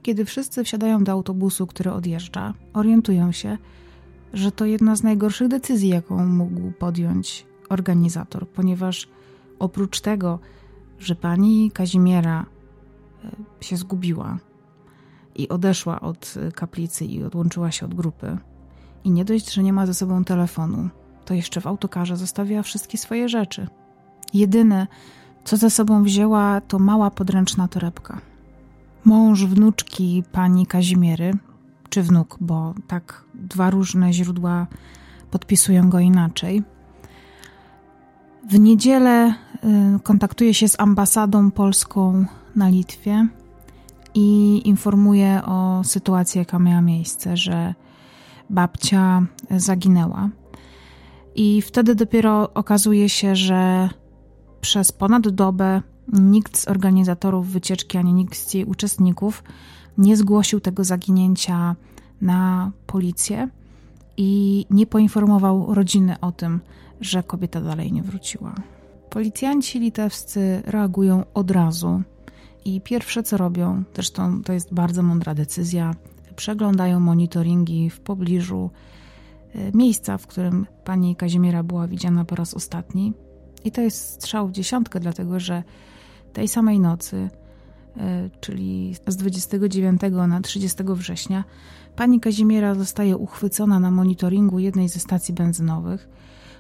Kiedy 0.03 0.25
wszyscy 0.25 0.65
wsiadają 0.65 1.05
do 1.05 1.13
autobusu, 1.13 1.67
który 1.67 1.93
odjeżdża, 1.93 2.55
orientują 2.73 3.33
się, 3.33 3.59
że 4.33 4.53
to 4.53 4.65
jedna 4.65 4.97
z 4.97 5.03
najgorszych 5.03 5.49
decyzji, 5.49 5.89
jaką 5.89 6.27
mógł 6.27 6.73
podjąć 6.79 7.47
organizator, 7.69 8.49
ponieważ 8.49 9.09
oprócz 9.59 10.01
tego, 10.01 10.39
że 10.99 11.15
pani 11.15 11.71
Kazimiera 11.71 12.47
e, 13.25 13.65
się 13.65 13.77
zgubiła 13.77 14.39
i 15.35 15.49
odeszła 15.49 16.01
od 16.01 16.35
kaplicy 16.55 17.05
i 17.05 17.25
odłączyła 17.25 17.71
się 17.71 17.87
od 17.87 17.95
grupy. 17.95 18.39
I 19.05 19.11
nie 19.11 19.25
dość, 19.25 19.53
że 19.53 19.63
nie 19.63 19.73
ma 19.73 19.87
ze 19.87 19.95
sobą 19.95 20.25
telefonu, 20.25 20.89
to 21.29 21.35
jeszcze 21.35 21.61
w 21.61 21.67
autokarze 21.67 22.17
zostawiła 22.17 22.63
wszystkie 22.63 22.99
swoje 22.99 23.29
rzeczy. 23.29 23.67
Jedyne, 24.35 24.87
co 25.45 25.57
ze 25.57 25.71
sobą 25.71 26.03
wzięła, 26.03 26.61
to 26.61 26.79
mała 26.79 27.11
podręczna 27.11 27.69
torebka. 27.69 28.21
Mąż 29.05 29.45
wnuczki 29.45 30.23
pani 30.33 30.67
Kazimiery, 30.67 31.33
czy 31.89 32.03
wnuk, 32.03 32.37
bo 32.41 32.75
tak 32.87 33.25
dwa 33.35 33.71
różne 33.71 34.13
źródła 34.13 34.67
podpisują 35.31 35.91
go 35.91 35.99
inaczej. 35.99 36.63
W 38.51 38.59
niedzielę 38.59 39.35
y, 39.97 40.01
kontaktuje 40.03 40.55
się 40.55 40.69
z 40.69 40.81
ambasadą 40.81 41.51
polską 41.51 42.25
na 42.57 42.69
Litwie 42.69 43.27
i 44.15 44.61
informuje 44.65 45.43
o 45.45 45.85
sytuacji, 45.85 46.39
jaka 46.39 46.59
miała 46.59 46.81
miejsce, 46.81 47.37
że 47.37 47.75
babcia 48.51 49.23
zaginęła. 49.51 50.29
I 51.39 51.63
wtedy 51.63 51.95
dopiero 51.95 52.55
okazuje 52.55 53.09
się, 53.09 53.37
że 53.37 53.89
przez 54.61 54.93
ponad 54.93 55.29
dobę 55.29 55.83
nikt 56.13 56.59
z 56.59 56.69
organizatorów 56.69 57.49
wycieczki 57.49 57.99
ani 57.99 58.15
nikt 58.15 58.39
z 58.39 58.55
jej 58.55 58.65
uczestników 58.65 59.45
nie 59.99 60.17
zgłosił 60.17 60.61
tego 60.61 60.85
zaginięcia 60.85 61.77
na 62.21 62.73
policję 62.87 63.49
i 64.17 64.67
nie 64.71 64.87
poinformował 64.87 65.75
rodziny 65.75 66.21
o 66.21 66.33
tym, 66.33 66.61
że 67.01 67.23
kobieta 67.23 67.61
dalej 67.61 67.93
nie 67.93 68.03
wróciła. 68.03 68.55
Policjanci 69.11 69.81
litewscy 69.81 70.63
reagują 70.67 71.25
od 71.35 71.51
razu 71.51 72.03
i 72.65 72.81
pierwsze 72.81 73.23
co 73.23 73.37
robią, 73.37 73.83
zresztą 73.95 74.43
to 74.43 74.53
jest 74.53 74.75
bardzo 74.75 75.03
mądra 75.03 75.35
decyzja, 75.35 75.95
przeglądają 76.37 77.01
monitoringi 77.01 77.91
w 77.91 78.01
pobliżu 78.01 78.71
miejsca, 79.75 80.19
w 80.19 80.27
którym 80.27 80.67
pani 80.85 81.17
Kazimiera 81.17 81.63
była 81.63 81.87
widziana 81.87 82.25
po 82.25 82.35
raz 82.35 82.55
ostatni. 82.55 83.13
I 83.65 83.73
to 83.73 83.81
jest 83.81 84.11
strzał 84.11 84.49
w 84.49 84.53
dziesiątkę, 84.53 85.01
dlatego 85.01 85.41
że 85.41 85.63
tej 86.33 86.49
samej 86.49 86.81
nocy, 86.81 87.31
e, 87.97 88.31
czyli 88.41 88.95
z 89.09 89.17
29 89.17 90.01
na 90.29 90.41
30 90.41 90.83
września, 90.95 91.45
pani 91.97 92.21
Kazimiera 92.21 92.75
zostaje 92.75 93.17
uchwycona 93.17 93.81
na 93.81 93.91
monitoringu 93.91 94.59
jednej 94.59 94.89
ze 94.89 95.01
stacji 95.01 95.35
benzynowych, 95.35 96.09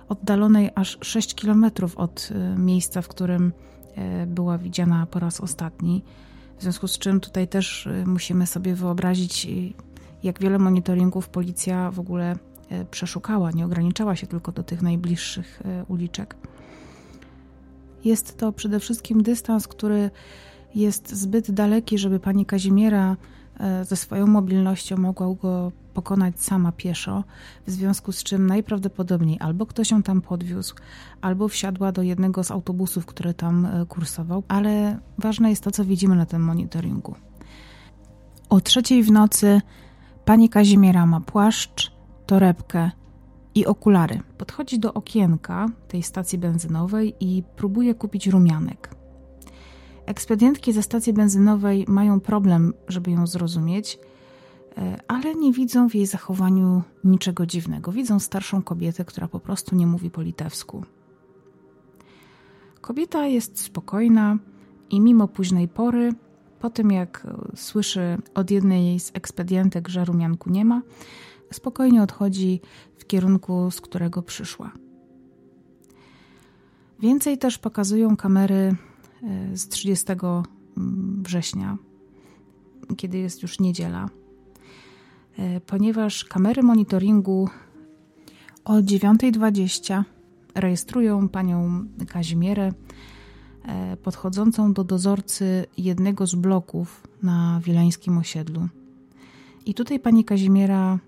oddalonej 0.08 0.70
aż 0.74 0.98
6 1.00 1.34
km 1.34 1.66
od 1.96 2.28
e, 2.30 2.58
miejsca, 2.58 3.02
w 3.02 3.08
którym 3.08 3.52
była 4.26 4.58
widziana 4.58 5.06
po 5.06 5.18
raz 5.18 5.40
ostatni. 5.40 6.04
W 6.58 6.62
związku 6.62 6.88
z 6.88 6.98
czym 6.98 7.20
tutaj 7.20 7.48
też 7.48 7.88
musimy 8.06 8.46
sobie 8.46 8.74
wyobrazić, 8.74 9.48
jak 10.22 10.40
wiele 10.40 10.58
monitoringów 10.58 11.28
policja 11.28 11.90
w 11.90 12.00
ogóle 12.00 12.36
przeszukała, 12.90 13.50
nie 13.50 13.64
ograniczała 13.64 14.16
się 14.16 14.26
tylko 14.26 14.52
do 14.52 14.62
tych 14.62 14.82
najbliższych 14.82 15.62
uliczek. 15.88 16.36
Jest 18.04 18.36
to 18.36 18.52
przede 18.52 18.80
wszystkim 18.80 19.22
dystans, 19.22 19.68
który 19.68 20.10
jest 20.74 21.16
zbyt 21.16 21.50
daleki, 21.50 21.98
żeby 21.98 22.20
pani 22.20 22.46
Kazimiera 22.46 23.16
ze 23.82 23.96
swoją 23.96 24.26
mobilnością 24.26 24.96
mogła 24.96 25.34
go 25.34 25.72
pokonać 25.94 26.40
sama 26.40 26.72
pieszo, 26.72 27.24
w 27.66 27.70
związku 27.70 28.12
z 28.12 28.22
czym 28.22 28.46
najprawdopodobniej 28.46 29.36
albo 29.40 29.66
ktoś 29.66 29.90
ją 29.90 30.02
tam 30.02 30.20
podwiózł, 30.20 30.74
albo 31.20 31.48
wsiadła 31.48 31.92
do 31.92 32.02
jednego 32.02 32.44
z 32.44 32.50
autobusów, 32.50 33.06
który 33.06 33.34
tam 33.34 33.66
e, 33.66 33.86
kursował, 33.86 34.42
ale 34.48 34.98
ważne 35.18 35.50
jest 35.50 35.62
to, 35.64 35.70
co 35.70 35.84
widzimy 35.84 36.16
na 36.16 36.26
tym 36.26 36.42
monitoringu. 36.42 37.14
O 38.48 38.60
trzeciej 38.60 39.02
w 39.02 39.10
nocy 39.10 39.60
pani 40.24 40.48
Kazimiera 40.48 41.06
ma 41.06 41.20
płaszcz, 41.20 41.92
torebkę 42.28 42.90
i 43.54 43.66
okulary. 43.66 44.20
Podchodzi 44.38 44.78
do 44.78 44.94
okienka 44.94 45.66
tej 45.88 46.02
stacji 46.02 46.38
benzynowej 46.38 47.14
i 47.20 47.42
próbuje 47.56 47.94
kupić 47.94 48.26
rumianek. 48.26 48.90
Ekspedientki 50.06 50.72
ze 50.72 50.82
stacji 50.82 51.12
benzynowej 51.12 51.84
mają 51.88 52.20
problem, 52.20 52.74
żeby 52.88 53.10
ją 53.10 53.26
zrozumieć, 53.26 53.98
E, 54.78 54.96
ale 55.08 55.34
nie 55.34 55.52
widzą 55.52 55.88
w 55.88 55.94
jej 55.94 56.06
zachowaniu 56.06 56.82
niczego 57.04 57.46
dziwnego. 57.46 57.92
Widzą 57.92 58.18
starszą 58.18 58.62
kobietę, 58.62 59.04
która 59.04 59.28
po 59.28 59.40
prostu 59.40 59.76
nie 59.76 59.86
mówi 59.86 60.10
po 60.10 60.22
litewsku. 60.22 60.84
Kobieta 62.80 63.26
jest 63.26 63.60
spokojna 63.60 64.38
i 64.90 65.00
mimo 65.00 65.28
późnej 65.28 65.68
pory, 65.68 66.12
po 66.60 66.70
tym 66.70 66.90
jak 66.90 67.26
słyszy 67.54 68.18
od 68.34 68.50
jednej 68.50 69.00
z 69.00 69.10
ekspedientek, 69.14 69.88
że 69.88 70.04
rumianku 70.04 70.50
nie 70.50 70.64
ma, 70.64 70.82
spokojnie 71.52 72.02
odchodzi 72.02 72.60
w 72.98 73.06
kierunku, 73.06 73.70
z 73.70 73.80
którego 73.80 74.22
przyszła. 74.22 74.72
Więcej 77.00 77.38
też 77.38 77.58
pokazują 77.58 78.16
kamery 78.16 78.76
e, 79.22 79.56
z 79.56 79.68
30 79.68 80.06
mm, 80.12 81.22
września, 81.22 81.76
kiedy 82.96 83.18
jest 83.18 83.42
już 83.42 83.60
niedziela, 83.60 84.08
e, 85.38 85.60
ponieważ 85.60 86.24
kamery 86.24 86.62
monitoringu 86.62 87.48
o 88.64 88.74
9.20 88.74 90.02
rejestrują 90.54 91.28
panią 91.28 91.84
Kazimierę 92.08 92.72
e, 93.64 93.96
podchodzącą 93.96 94.72
do 94.72 94.84
dozorcy 94.84 95.66
jednego 95.76 96.26
z 96.26 96.34
bloków 96.34 97.06
na 97.22 97.60
wileńskim 97.64 98.18
osiedlu. 98.18 98.68
I 99.66 99.74
tutaj 99.74 100.00
pani 100.00 100.24
Kazimiera, 100.24 100.98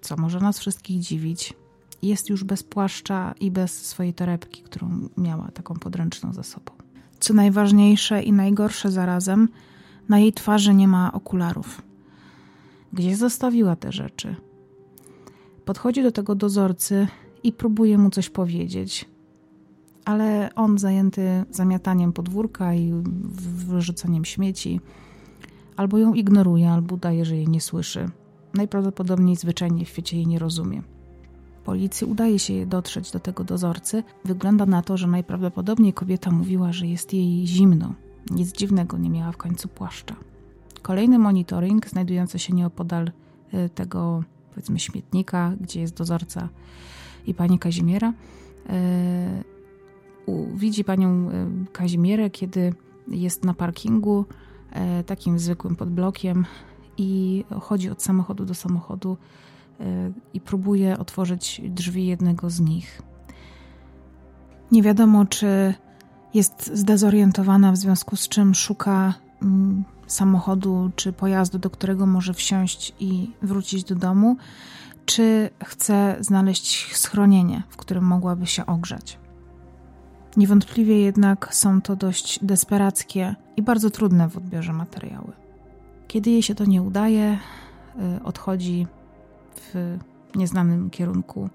co 0.00 0.16
może 0.16 0.40
nas 0.40 0.58
wszystkich 0.58 1.00
dziwić, 1.00 1.54
jest 2.02 2.28
już 2.30 2.44
bez 2.44 2.62
płaszcza 2.62 3.34
i 3.40 3.50
bez 3.50 3.86
swojej 3.86 4.14
torebki, 4.14 4.62
którą 4.62 5.08
miała 5.16 5.50
taką 5.50 5.74
podręczną 5.74 6.32
za 6.32 6.42
sobą. 6.42 6.72
Co 7.20 7.34
najważniejsze 7.34 8.22
i 8.22 8.32
najgorsze 8.32 8.90
zarazem, 8.90 9.48
na 10.08 10.18
jej 10.18 10.32
twarzy 10.32 10.74
nie 10.74 10.88
ma 10.88 11.12
okularów. 11.12 11.82
Gdzie 12.92 13.16
zostawiła 13.16 13.76
te 13.76 13.92
rzeczy? 13.92 14.36
Podchodzi 15.64 16.02
do 16.02 16.12
tego 16.12 16.34
dozorcy 16.34 17.06
i 17.42 17.52
próbuje 17.52 17.98
mu 17.98 18.10
coś 18.10 18.30
powiedzieć, 18.30 19.08
ale 20.04 20.50
on 20.54 20.78
zajęty 20.78 21.44
zamiataniem 21.50 22.12
podwórka 22.12 22.74
i 22.74 22.92
wyrzucaniem 23.66 24.24
śmieci, 24.24 24.80
albo 25.76 25.98
ją 25.98 26.14
ignoruje, 26.14 26.70
albo 26.70 26.94
udaje, 26.94 27.24
że 27.24 27.36
jej 27.36 27.48
nie 27.48 27.60
słyszy. 27.60 28.10
Najprawdopodobniej 28.58 29.36
zwyczajnie 29.36 29.84
w 29.84 29.88
świecie 29.88 30.16
jej 30.16 30.26
nie 30.26 30.38
rozumie. 30.38 30.82
Policji 31.64 32.06
udaje 32.06 32.38
się 32.38 32.66
dotrzeć 32.66 33.10
do 33.10 33.20
tego 33.20 33.44
dozorcy. 33.44 34.02
Wygląda 34.24 34.66
na 34.66 34.82
to, 34.82 34.96
że 34.96 35.06
najprawdopodobniej 35.06 35.92
kobieta 35.92 36.30
mówiła, 36.30 36.72
że 36.72 36.86
jest 36.86 37.14
jej 37.14 37.46
zimno. 37.46 37.94
Nic 38.30 38.52
dziwnego, 38.52 38.98
nie 38.98 39.10
miała 39.10 39.32
w 39.32 39.36
końcu 39.36 39.68
płaszcza. 39.68 40.16
Kolejny 40.82 41.18
monitoring, 41.18 41.88
znajdujący 41.88 42.38
się 42.38 42.54
nieopodal 42.54 43.10
y, 43.54 43.68
tego, 43.68 44.24
powiedzmy, 44.50 44.78
śmietnika, 44.78 45.52
gdzie 45.60 45.80
jest 45.80 45.96
dozorca 45.96 46.48
i 47.26 47.34
pani 47.34 47.58
Kazimiera, 47.58 48.12
y, 50.28 50.34
widzi 50.54 50.84
panią 50.84 51.30
y, 51.30 51.32
Kazimierę, 51.72 52.30
kiedy 52.30 52.74
jest 53.08 53.44
na 53.44 53.54
parkingu, 53.54 54.24
takim 55.06 55.38
zwykłym 55.38 55.76
podblokiem 55.76 56.46
i 56.98 57.44
chodzi 57.60 57.90
od 57.90 58.02
samochodu 58.02 58.44
do 58.44 58.54
samochodu 58.54 59.16
Y, 59.80 60.12
i 60.34 60.40
próbuje 60.40 60.98
otworzyć 60.98 61.60
drzwi 61.64 62.06
jednego 62.06 62.50
z 62.50 62.60
nich. 62.60 63.02
Nie 64.72 64.82
wiadomo, 64.82 65.24
czy 65.24 65.74
jest 66.34 66.70
zdezorientowana, 66.74 67.72
w 67.72 67.76
związku 67.76 68.16
z 68.16 68.28
czym 68.28 68.54
szuka 68.54 69.14
mm, 69.42 69.84
samochodu 70.06 70.90
czy 70.96 71.12
pojazdu, 71.12 71.58
do 71.58 71.70
którego 71.70 72.06
może 72.06 72.34
wsiąść 72.34 72.94
i 73.00 73.30
wrócić 73.42 73.84
do 73.84 73.94
domu, 73.94 74.36
czy 75.06 75.50
chce 75.64 76.16
znaleźć 76.20 76.96
schronienie, 76.96 77.62
w 77.68 77.76
którym 77.76 78.04
mogłaby 78.04 78.46
się 78.46 78.66
ogrzać. 78.66 79.18
Niewątpliwie 80.36 81.00
jednak 81.00 81.54
są 81.54 81.82
to 81.82 81.96
dość 81.96 82.44
desperackie 82.44 83.34
i 83.56 83.62
bardzo 83.62 83.90
trudne 83.90 84.28
w 84.28 84.36
odbiorze 84.36 84.72
materiały. 84.72 85.47
Kiedy 86.08 86.30
jej 86.30 86.42
się 86.42 86.54
to 86.54 86.64
nie 86.64 86.82
udaje, 86.82 87.38
y, 88.18 88.22
odchodzi 88.24 88.86
w 89.56 89.98
nieznanym 90.34 90.90
kierunku. 90.90 91.48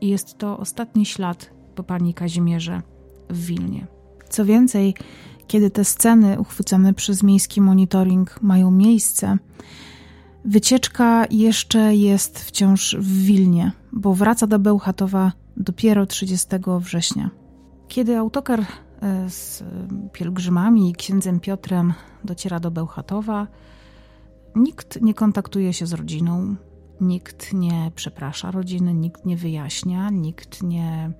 I 0.00 0.08
jest 0.08 0.38
to 0.38 0.58
ostatni 0.58 1.06
ślad 1.06 1.50
po 1.74 1.82
pani 1.82 2.14
Kazimierze 2.14 2.82
w 3.30 3.46
Wilnie. 3.46 3.86
Co 4.28 4.44
więcej, 4.44 4.94
kiedy 5.46 5.70
te 5.70 5.84
sceny 5.84 6.40
uchwycone 6.40 6.94
przez 6.94 7.22
miejski 7.22 7.60
monitoring 7.60 8.42
mają 8.42 8.70
miejsce, 8.70 9.38
wycieczka 10.44 11.26
jeszcze 11.30 11.94
jest 11.94 12.38
wciąż 12.38 12.96
w 12.98 13.24
Wilnie, 13.24 13.72
bo 13.92 14.14
wraca 14.14 14.46
do 14.46 14.58
Bełchatowa 14.58 15.32
dopiero 15.56 16.06
30 16.06 16.48
września. 16.80 17.30
Kiedy 17.88 18.18
autokar 18.18 18.60
e, 18.60 19.30
z 19.30 19.64
pielgrzymami 20.12 20.90
i 20.90 20.94
księdzem 20.94 21.40
Piotrem 21.40 21.94
dociera 22.24 22.60
do 22.60 22.70
Bełchatowa, 22.70 23.46
nikt 24.58 25.02
nie 25.02 25.14
kontaktuje 25.14 25.72
się 25.72 25.86
z 25.86 25.92
rodziną, 25.92 26.56
Nikt 27.00 27.52
nie 27.52 27.90
przeprasza 27.94 28.50
rodziny, 28.50 28.94
nikt 28.94 29.26
nie 29.26 29.36
wyjaśnia, 29.36 30.10
nikt 30.10 30.62
nie 30.62 31.10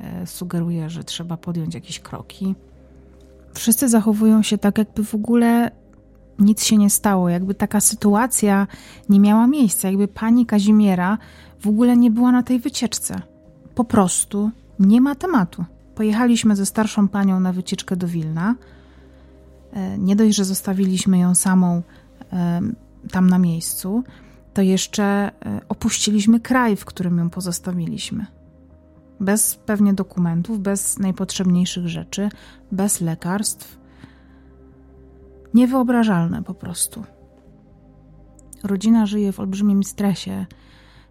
e, 0.00 0.26
sugeruje, 0.26 0.90
że 0.90 1.04
trzeba 1.04 1.36
podjąć 1.36 1.74
jakieś 1.74 2.00
kroki. 2.00 2.54
Wszyscy 3.54 3.88
zachowują 3.88 4.42
się 4.42 4.58
tak, 4.58 4.78
jakby 4.78 5.04
w 5.04 5.14
ogóle 5.14 5.70
nic 6.38 6.64
się 6.64 6.76
nie 6.76 6.90
stało, 6.90 7.28
jakby 7.28 7.54
taka 7.54 7.80
sytuacja 7.80 8.66
nie 9.08 9.20
miała 9.20 9.46
miejsca, 9.46 9.88
jakby 9.88 10.08
pani 10.08 10.46
Kazimiera 10.46 11.18
w 11.60 11.68
ogóle 11.68 11.96
nie 11.96 12.10
była 12.10 12.32
na 12.32 12.42
tej 12.42 12.60
wycieczce. 12.60 13.22
Po 13.74 13.84
prostu 13.84 14.50
nie 14.78 15.00
ma 15.00 15.14
tematu. 15.14 15.64
Pojechaliśmy 15.94 16.56
ze 16.56 16.66
starszą 16.66 17.08
panią 17.08 17.40
na 17.40 17.52
wycieczkę 17.52 17.96
do 17.96 18.08
Wilna. 18.08 18.54
E, 19.72 19.98
nie 19.98 20.16
dość, 20.16 20.36
że 20.36 20.44
zostawiliśmy 20.44 21.18
ją 21.18 21.34
samą 21.34 21.82
tam 23.10 23.30
na 23.30 23.38
miejscu, 23.38 24.04
to 24.54 24.62
jeszcze 24.62 25.04
e, 25.04 25.30
opuściliśmy 25.68 26.40
kraj, 26.40 26.76
w 26.76 26.84
którym 26.84 27.18
ją 27.18 27.30
pozostawiliśmy. 27.30 28.26
Bez 29.20 29.54
pewnie 29.54 29.94
dokumentów, 29.94 30.60
bez 30.60 30.98
najpotrzebniejszych 30.98 31.88
rzeczy, 31.88 32.28
bez 32.72 33.00
lekarstw. 33.00 33.78
Niewyobrażalne 35.54 36.42
po 36.42 36.54
prostu. 36.54 37.04
Rodzina 38.64 39.06
żyje 39.06 39.32
w 39.32 39.40
olbrzymim 39.40 39.84
stresie, 39.84 40.46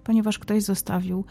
ponieważ 0.03 0.39
ktoś 0.39 0.63
zostawił 0.63 1.25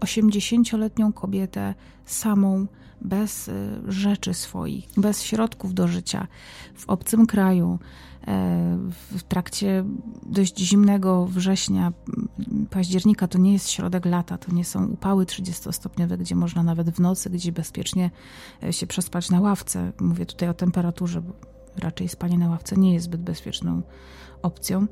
80-letnią 0.00 1.12
kobietę 1.12 1.74
samą, 2.04 2.66
bez 3.00 3.48
e, 3.48 3.52
rzeczy 3.88 4.34
swoich, 4.34 4.88
bez 4.96 5.22
środków 5.22 5.74
do 5.74 5.88
życia, 5.88 6.26
w 6.74 6.90
obcym 6.90 7.26
kraju, 7.26 7.78
E, 8.26 8.78
w 9.10 9.22
trakcie 9.22 9.84
dość 10.22 10.58
zimnego 10.58 11.26
września, 11.26 11.92
października, 12.70 13.28
to 13.28 13.38
nie 13.38 13.52
jest 13.52 13.70
środek 13.70 14.06
lata, 14.06 14.38
to 14.38 14.52
nie 14.52 14.64
są 14.64 14.86
upały 14.86 15.24
30-stopniowe, 15.24 16.18
gdzie 16.18 16.34
można 16.34 16.62
nawet 16.62 16.90
w 16.90 17.00
nocy, 17.00 17.30
gdzie 17.30 17.52
bezpiecznie 17.52 18.10
e, 18.62 18.72
się 18.72 18.86
przespać 18.86 19.30
na 19.30 19.40
ławce. 19.40 19.92
Mówię 20.00 20.26
tutaj 20.26 20.48
o 20.48 20.54
temperaturze, 20.54 21.22
bo 21.22 21.32
raczej 21.78 22.08
spanie 22.08 22.38
na 22.38 22.48
ławce 22.48 22.76
nie 22.76 22.94
jest 22.94 23.04
zbyt 23.04 23.22
bezpieczną 23.22 23.82
opcją. 24.42 24.86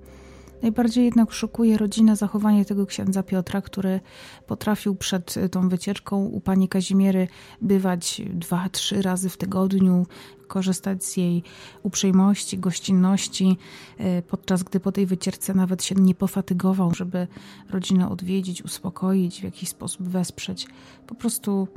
Najbardziej 0.65 1.05
jednak 1.05 1.33
szokuje 1.33 1.79
rodzinę 1.79 2.17
zachowanie 2.17 2.65
tego 2.65 2.87
księdza 2.87 3.23
Piotra, 3.23 3.63
który 3.63 4.01
potrafił 4.47 4.95
przed 4.95 5.35
tą 5.51 5.69
wycieczką 5.69 6.25
u 6.25 6.41
pani 6.41 6.69
Kazimiery 6.69 7.29
bywać 7.63 8.23
dwa, 8.35 8.69
trzy 8.69 9.03
razy 9.03 9.29
w 9.29 9.37
tygodniu, 9.37 10.07
korzystać 10.47 11.05
z 11.05 11.17
jej 11.17 11.43
uprzejmości, 11.83 12.59
gościnności, 12.59 13.59
e, 13.99 14.23
podczas 14.23 14.63
gdy 14.63 14.81
po 14.81 14.93
tej 14.93 15.07
wycieczce 15.07 15.55
nawet 15.55 15.85
się 15.85 15.95
nie 15.95 16.15
pofatygował, 16.15 16.95
żeby 16.95 17.27
rodzinę 17.71 18.09
odwiedzić, 18.09 18.63
uspokoić, 18.63 19.41
w 19.41 19.45
jakiś 19.45 19.69
sposób 19.69 20.09
wesprzeć. 20.09 20.67
Po 21.07 21.15
prostu 21.15 21.69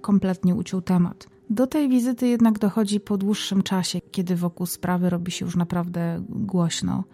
kompletnie 0.00 0.54
uciął 0.54 0.80
temat. 0.80 1.26
Do 1.50 1.66
tej 1.66 1.88
wizyty 1.88 2.26
jednak 2.28 2.58
dochodzi 2.58 3.00
po 3.00 3.18
dłuższym 3.18 3.62
czasie, 3.62 4.00
kiedy 4.10 4.36
wokół 4.36 4.66
sprawy 4.66 5.10
robi 5.10 5.32
się 5.32 5.44
już 5.44 5.56
naprawdę 5.56 6.24
głośno. 6.28 7.04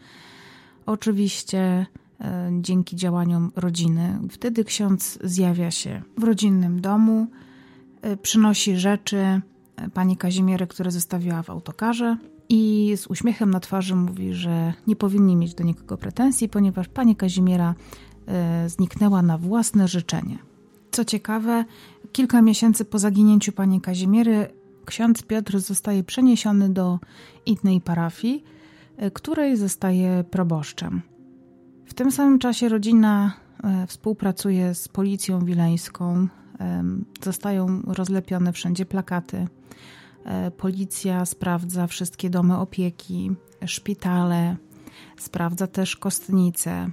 Oczywiście 0.89 1.87
e, 2.21 2.51
dzięki 2.61 2.97
działaniom 2.97 3.53
rodziny. 3.57 4.19
Wtedy 4.31 4.65
ksiądz 4.65 5.19
zjawia 5.25 5.71
się 5.71 6.03
w 6.19 6.25
rodzinnym 6.25 6.81
domu, 6.81 7.27
e, 8.03 8.17
przynosi 8.17 8.77
rzeczy 8.77 9.17
e, 9.17 9.41
pani 9.95 10.17
Kazimiery, 10.17 10.67
które 10.67 10.91
zostawiła 10.91 11.43
w 11.43 11.51
autokarze 11.51 12.17
i 12.49 12.93
z 12.97 13.07
uśmiechem 13.07 13.51
na 13.51 13.61
twarzy 13.61 13.95
mówi, 13.95 14.35
że 14.35 14.73
nie 14.87 14.97
powinni 14.97 15.37
mieć 15.37 15.55
do 15.55 15.65
nikogo 15.65 15.97
pretensji, 15.97 16.49
ponieważ 16.49 16.89
pani 16.89 17.17
Kazimiera 17.17 17.75
zniknęła 18.67 19.23
na 19.23 19.39
własne 19.39 19.89
życzenie. 19.89 20.39
Co 20.91 21.05
ciekawe, 21.05 21.65
kilka 22.13 22.43
miesięcy 22.43 22.85
po 22.85 22.99
zaginięciu 22.99 23.53
pani 23.53 23.81
Kazimiery 23.81 24.49
ksiądz 24.85 25.23
Piotr 25.23 25.59
zostaje 25.59 26.05
przeniesiony 26.05 26.69
do 26.69 26.99
innej 27.47 27.81
parafii, 27.81 28.45
której 29.13 29.57
zostaje 29.57 30.25
proboszczem. 30.25 31.03
W 31.89 31.95
tym 31.95 32.13
samym 32.13 32.39
czasie 32.39 32.69
rodzina 32.69 33.33
e, 33.65 33.87
współpracuje 33.87 34.75
z 34.75 34.89
policją 34.89 35.45
wileńską. 35.45 36.29
Zostają 37.23 37.83
rozlepione 37.87 38.53
wszędzie 38.53 38.87
plakaty. 38.87 39.47
E, 40.25 40.51
policja 40.51 41.27
sprawdza 41.27 41.87
wszystkie 41.87 42.31
domy 42.31 42.59
opieki, 42.59 43.31
szpitale, 43.67 44.57
sprawdza 45.19 45.67
też 45.67 45.97
kostnice, 45.97 46.91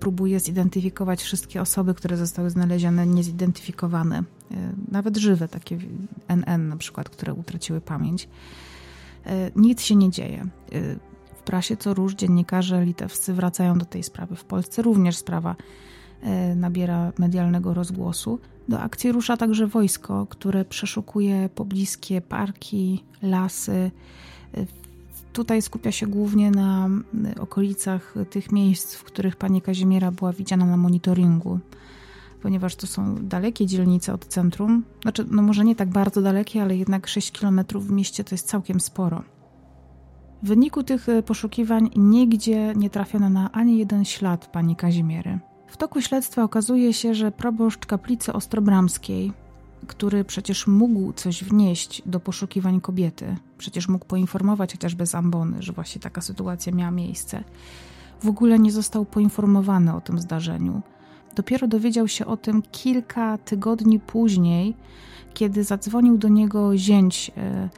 próbuje 0.00 0.40
zidentyfikować 0.40 1.22
wszystkie 1.22 1.60
osoby, 1.62 1.94
które 1.94 2.16
zostały 2.16 2.50
znalezione 2.50 3.06
niezidentyfikowane, 3.06 4.18
e, 4.18 4.24
nawet 4.88 5.16
żywe, 5.16 5.48
takie 5.48 5.78
NN 6.28 6.68
na 6.68 6.76
przykład, 6.76 7.08
które 7.08 7.34
utraciły 7.34 7.80
pamięć. 7.80 8.28
Nic 9.56 9.82
się 9.82 9.96
nie 9.96 10.10
dzieje. 10.10 10.46
W 11.42 11.44
prasie 11.44 11.76
co 11.76 11.94
róż 11.94 12.14
dziennikarze 12.14 12.84
litewscy 12.84 13.34
wracają 13.34 13.78
do 13.78 13.84
tej 13.84 14.02
sprawy. 14.02 14.36
W 14.36 14.44
Polsce 14.44 14.82
również 14.82 15.16
sprawa 15.16 15.56
nabiera 16.56 17.12
medialnego 17.18 17.74
rozgłosu. 17.74 18.38
Do 18.68 18.80
akcji 18.80 19.12
rusza 19.12 19.36
także 19.36 19.66
wojsko, 19.66 20.26
które 20.26 20.64
przeszukuje 20.64 21.48
pobliskie 21.54 22.20
parki, 22.20 23.04
lasy, 23.22 23.90
Tutaj 25.32 25.62
skupia 25.62 25.92
się 25.92 26.06
głównie 26.06 26.50
na 26.50 26.88
okolicach 27.40 28.14
tych 28.30 28.52
miejsc, 28.52 28.94
w 28.94 29.04
których 29.04 29.36
pani 29.36 29.62
Kazimiera 29.62 30.10
była 30.10 30.32
widziana 30.32 30.66
na 30.66 30.76
monitoringu, 30.76 31.58
ponieważ 32.42 32.76
to 32.76 32.86
są 32.86 33.14
dalekie 33.26 33.66
dzielnice 33.66 34.14
od 34.14 34.26
centrum. 34.26 34.84
Znaczy, 35.02 35.26
no 35.30 35.42
może 35.42 35.64
nie 35.64 35.76
tak 35.76 35.88
bardzo 35.88 36.22
dalekie, 36.22 36.62
ale 36.62 36.76
jednak 36.76 37.06
6 37.06 37.40
km 37.40 37.60
w 37.74 37.90
mieście 37.90 38.24
to 38.24 38.34
jest 38.34 38.48
całkiem 38.48 38.80
sporo. 38.80 39.22
W 40.42 40.46
wyniku 40.46 40.82
tych 40.82 41.08
e, 41.08 41.22
poszukiwań 41.22 41.90
nigdzie 41.96 42.72
nie 42.76 42.90
trafiono 42.90 43.30
na 43.30 43.52
ani 43.52 43.78
jeden 43.78 44.04
ślad 44.04 44.46
pani 44.46 44.76
Kazimiery. 44.76 45.38
W 45.66 45.76
toku 45.76 46.00
śledztwa 46.00 46.42
okazuje 46.42 46.92
się, 46.92 47.14
że 47.14 47.32
proboszcz 47.32 47.86
kaplicy 47.86 48.32
Ostrobramskiej, 48.32 49.32
który 49.86 50.24
przecież 50.24 50.66
mógł 50.66 51.12
coś 51.12 51.44
wnieść 51.44 52.02
do 52.06 52.20
poszukiwań 52.20 52.80
kobiety, 52.80 53.36
przecież 53.58 53.88
mógł 53.88 54.06
poinformować 54.06 54.72
chociażby 54.72 55.06
z 55.06 55.14
ambony, 55.14 55.62
że 55.62 55.72
właśnie 55.72 56.00
taka 56.00 56.20
sytuacja 56.20 56.72
miała 56.72 56.90
miejsce, 56.90 57.44
w 58.20 58.28
ogóle 58.28 58.58
nie 58.58 58.72
został 58.72 59.04
poinformowany 59.04 59.94
o 59.94 60.00
tym 60.00 60.18
zdarzeniu. 60.18 60.82
Dopiero 61.34 61.68
dowiedział 61.68 62.08
się 62.08 62.26
o 62.26 62.36
tym 62.36 62.62
kilka 62.62 63.38
tygodni 63.38 64.00
później, 64.00 64.76
kiedy 65.34 65.64
zadzwonił 65.64 66.18
do 66.18 66.28
niego 66.28 66.76
zięć 66.76 67.30
e, 67.36 67.40
e, 67.40 67.68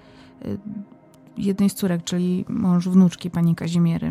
jednej 1.37 1.71
z 1.71 1.75
córek, 1.75 2.05
czyli 2.05 2.45
mąż 2.49 2.89
wnuczki 2.89 3.31
pani 3.31 3.55
Kazimiery. 3.55 4.07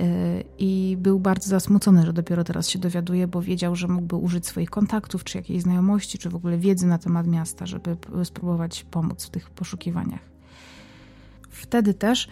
Y, 0.00 0.44
i 0.58 0.96
był 1.00 1.20
bardzo 1.20 1.48
zasmucony, 1.48 2.06
że 2.06 2.12
dopiero 2.12 2.44
teraz 2.44 2.68
się 2.68 2.78
dowiaduje, 2.78 3.28
bo 3.28 3.42
wiedział, 3.42 3.76
że 3.76 3.88
mógłby 3.88 4.16
użyć 4.16 4.46
swoich 4.46 4.70
kontaktów, 4.70 5.24
czy 5.24 5.38
jakiejś 5.38 5.62
znajomości, 5.62 6.18
czy 6.18 6.30
w 6.30 6.34
ogóle 6.34 6.58
wiedzy 6.58 6.86
na 6.86 6.98
temat 6.98 7.26
miasta, 7.26 7.66
żeby 7.66 7.96
spróbować 8.24 8.84
pomóc 8.90 9.26
w 9.26 9.30
tych 9.30 9.50
poszukiwaniach. 9.50 10.37
Wtedy 11.50 11.94
też 11.94 12.28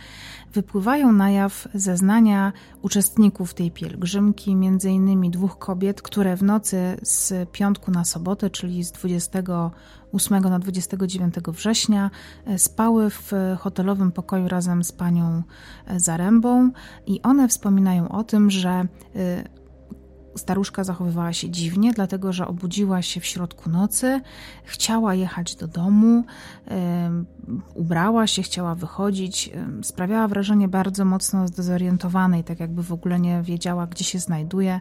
wypływają 0.53 1.13
na 1.13 1.31
jaw 1.31 1.69
zeznania 1.75 2.53
uczestników 2.83 3.55
tej 3.55 3.71
pielgrzymki, 3.71 4.57
innymi 4.85 5.31
dwóch 5.31 5.59
kobiet, 5.59 6.03
które 6.03 6.37
w 6.37 6.43
nocy 6.43 6.97
z 7.03 7.51
piątku 7.51 7.91
na 7.91 8.05
sobotę, 8.05 8.51
czyli 8.51 8.85
z 8.85 8.93
28 8.93 10.43
na 10.43 10.59
29 10.59 11.35
września, 11.53 12.11
e, 12.47 12.59
spały 12.59 13.11
w 13.11 13.33
hotelowym 13.59 14.13
pokoju 14.13 14.49
razem 14.49 14.85
z 14.85 14.93
panią 14.93 15.43
e, 15.87 16.01
Zarębą. 16.01 16.71
I 17.07 17.23
one 17.23 17.49
wspominają 17.49 18.09
o 18.09 18.25
tym, 18.25 18.51
że 18.51 18.71
e, 18.71 18.87
Staruszka 20.37 20.85
zachowywała 20.85 21.33
się 21.33 21.51
dziwnie, 21.51 21.93
dlatego 21.93 22.33
że 22.33 22.47
obudziła 22.47 23.03
się 23.03 23.21
w 23.21 23.27
środku 23.27 23.71
nocy, 23.71 24.21
chciała 24.65 25.15
jechać 25.15 25.55
do 25.55 25.69
domu, 25.69 26.25
ubrała 27.75 28.27
się, 28.27 28.43
chciała 28.43 28.75
wychodzić. 28.75 29.51
Sprawiała 29.83 30.29
wrażenie 30.29 30.69
bardzo 30.69 31.05
mocno 31.05 31.49
zdezorientowanej, 31.49 32.45
tak 32.45 32.61
jakby 32.61 32.83
w 32.83 32.93
ogóle 32.93 33.21
nie 33.21 33.43
wiedziała, 33.43 33.87
gdzie 33.87 34.05
się 34.05 34.19
znajduje, 34.19 34.81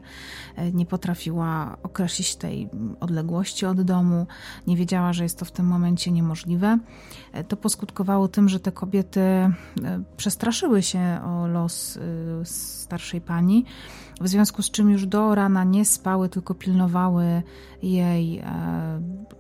e, 0.56 0.72
nie 0.72 0.86
potrafiła 0.86 1.78
określić 1.84 2.36
tej 2.36 2.70
odległości 3.00 3.66
od 3.66 3.82
domu, 3.82 4.28
nie 4.68 4.78
wiedziała, 4.78 5.14
że 5.14 5.24
jest 5.24 5.40
to 5.40 5.46
w 5.46 5.52
tym 5.52 5.66
momencie 5.66 6.12
niemożliwe. 6.12 6.80
E, 7.36 7.44
to 7.44 7.58
poskutkowało 7.58 8.28
tym, 8.28 8.50
że 8.50 8.60
te 8.60 8.72
kobiety 8.72 9.20
e, 9.20 9.54
przestraszyły 10.18 10.82
się 10.84 11.20
o 11.26 11.48
los 11.48 12.00
starszej 12.44 13.22
pani 13.22 13.66
w 14.22 14.28
związku 14.28 14.62
z 14.62 14.72
czym 14.72 14.90
już 14.90 15.06
do 15.06 15.36
rana 15.36 15.64
nie 15.64 15.86
spały, 15.86 16.30
tylko 16.30 16.54
pilnowały 16.54 17.44
jej 17.84 18.40
e, 18.40 18.44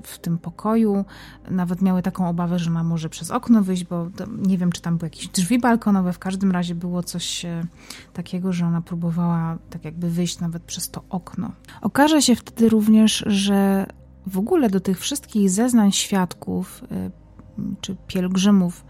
w 0.03 0.19
tym 0.19 0.38
pokoju. 0.38 1.05
Nawet 1.49 1.81
miały 1.81 2.01
taką 2.01 2.29
obawę, 2.29 2.60
że 2.60 2.69
ma 2.69 2.84
może 2.84 3.10
przez 3.10 3.31
okno 3.31 3.62
wyjść, 3.62 3.84
bo 3.86 4.10
nie 4.38 4.58
wiem, 4.58 4.71
czy 4.71 4.81
tam 4.81 4.97
były 4.97 5.08
jakieś 5.08 5.27
drzwi 5.27 5.60
balkonowe. 5.60 6.13
W 6.13 6.19
każdym 6.19 6.51
razie 6.51 6.75
było 6.75 7.03
coś 7.03 7.45
e, 7.45 7.63
takiego, 8.13 8.53
że 8.53 8.65
ona 8.65 8.81
próbowała 8.81 9.58
tak 9.69 9.86
jakby 9.86 10.10
wyjść 10.10 10.39
nawet 10.39 10.63
przez 10.63 10.89
to 10.89 11.03
okno. 11.10 11.51
Okaże 11.81 12.21
się 12.21 12.36
wtedy 12.36 12.69
również, 12.69 13.23
że 13.27 13.86
w 14.27 14.38
ogóle 14.38 14.69
do 14.69 14.79
tych 14.79 14.99
wszystkich 14.99 15.49
zeznań 15.49 15.91
świadków 15.91 16.84
e, 16.91 17.24
czy 17.81 17.95
pielgrzymów, 18.07 18.85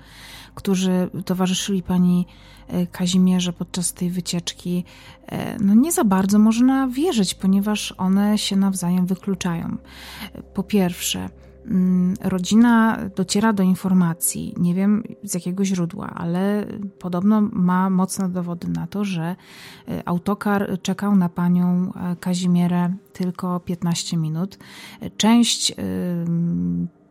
którzy 0.56 1.10
towarzyszyli 1.26 1.84
pani 1.84 2.26
E, 2.68 2.88
Kazimierze 2.88 3.54
podczas 3.54 3.94
tej 3.94 4.10
wycieczki, 4.10 4.84
e, 5.28 5.58
no 5.64 5.74
nie 5.74 5.92
za 5.92 6.04
bardzo 6.04 6.40
można 6.40 6.88
wierzyć, 6.88 7.34
ponieważ 7.34 7.94
one 7.98 8.38
się 8.38 8.56
nawzajem 8.56 9.06
wykluczają. 9.06 9.78
Po 10.54 10.64
pierwsze, 10.64 11.30
mm, 11.66 12.14
rodzina 12.22 13.00
dociera 13.16 13.54
do 13.54 13.64
informacji, 13.64 14.54
nie 14.58 14.74
wiem 14.74 15.04
z 15.24 15.34
jakiego 15.34 15.66
źródła, 15.66 16.10
ale 16.16 16.66
podobno 17.00 17.42
ma 17.42 17.90
mocne 17.90 18.30
dowody 18.30 18.68
na 18.68 18.88
to, 18.88 19.04
że 19.04 19.36
e, 19.88 20.08
autokar 20.08 20.82
czekał 20.82 21.16
na 21.16 21.30
panią 21.30 21.92
Kazimierę 22.20 22.94
tylko 23.14 23.60
15 23.60 24.18
minut. 24.18 24.58
Część 25.18 25.74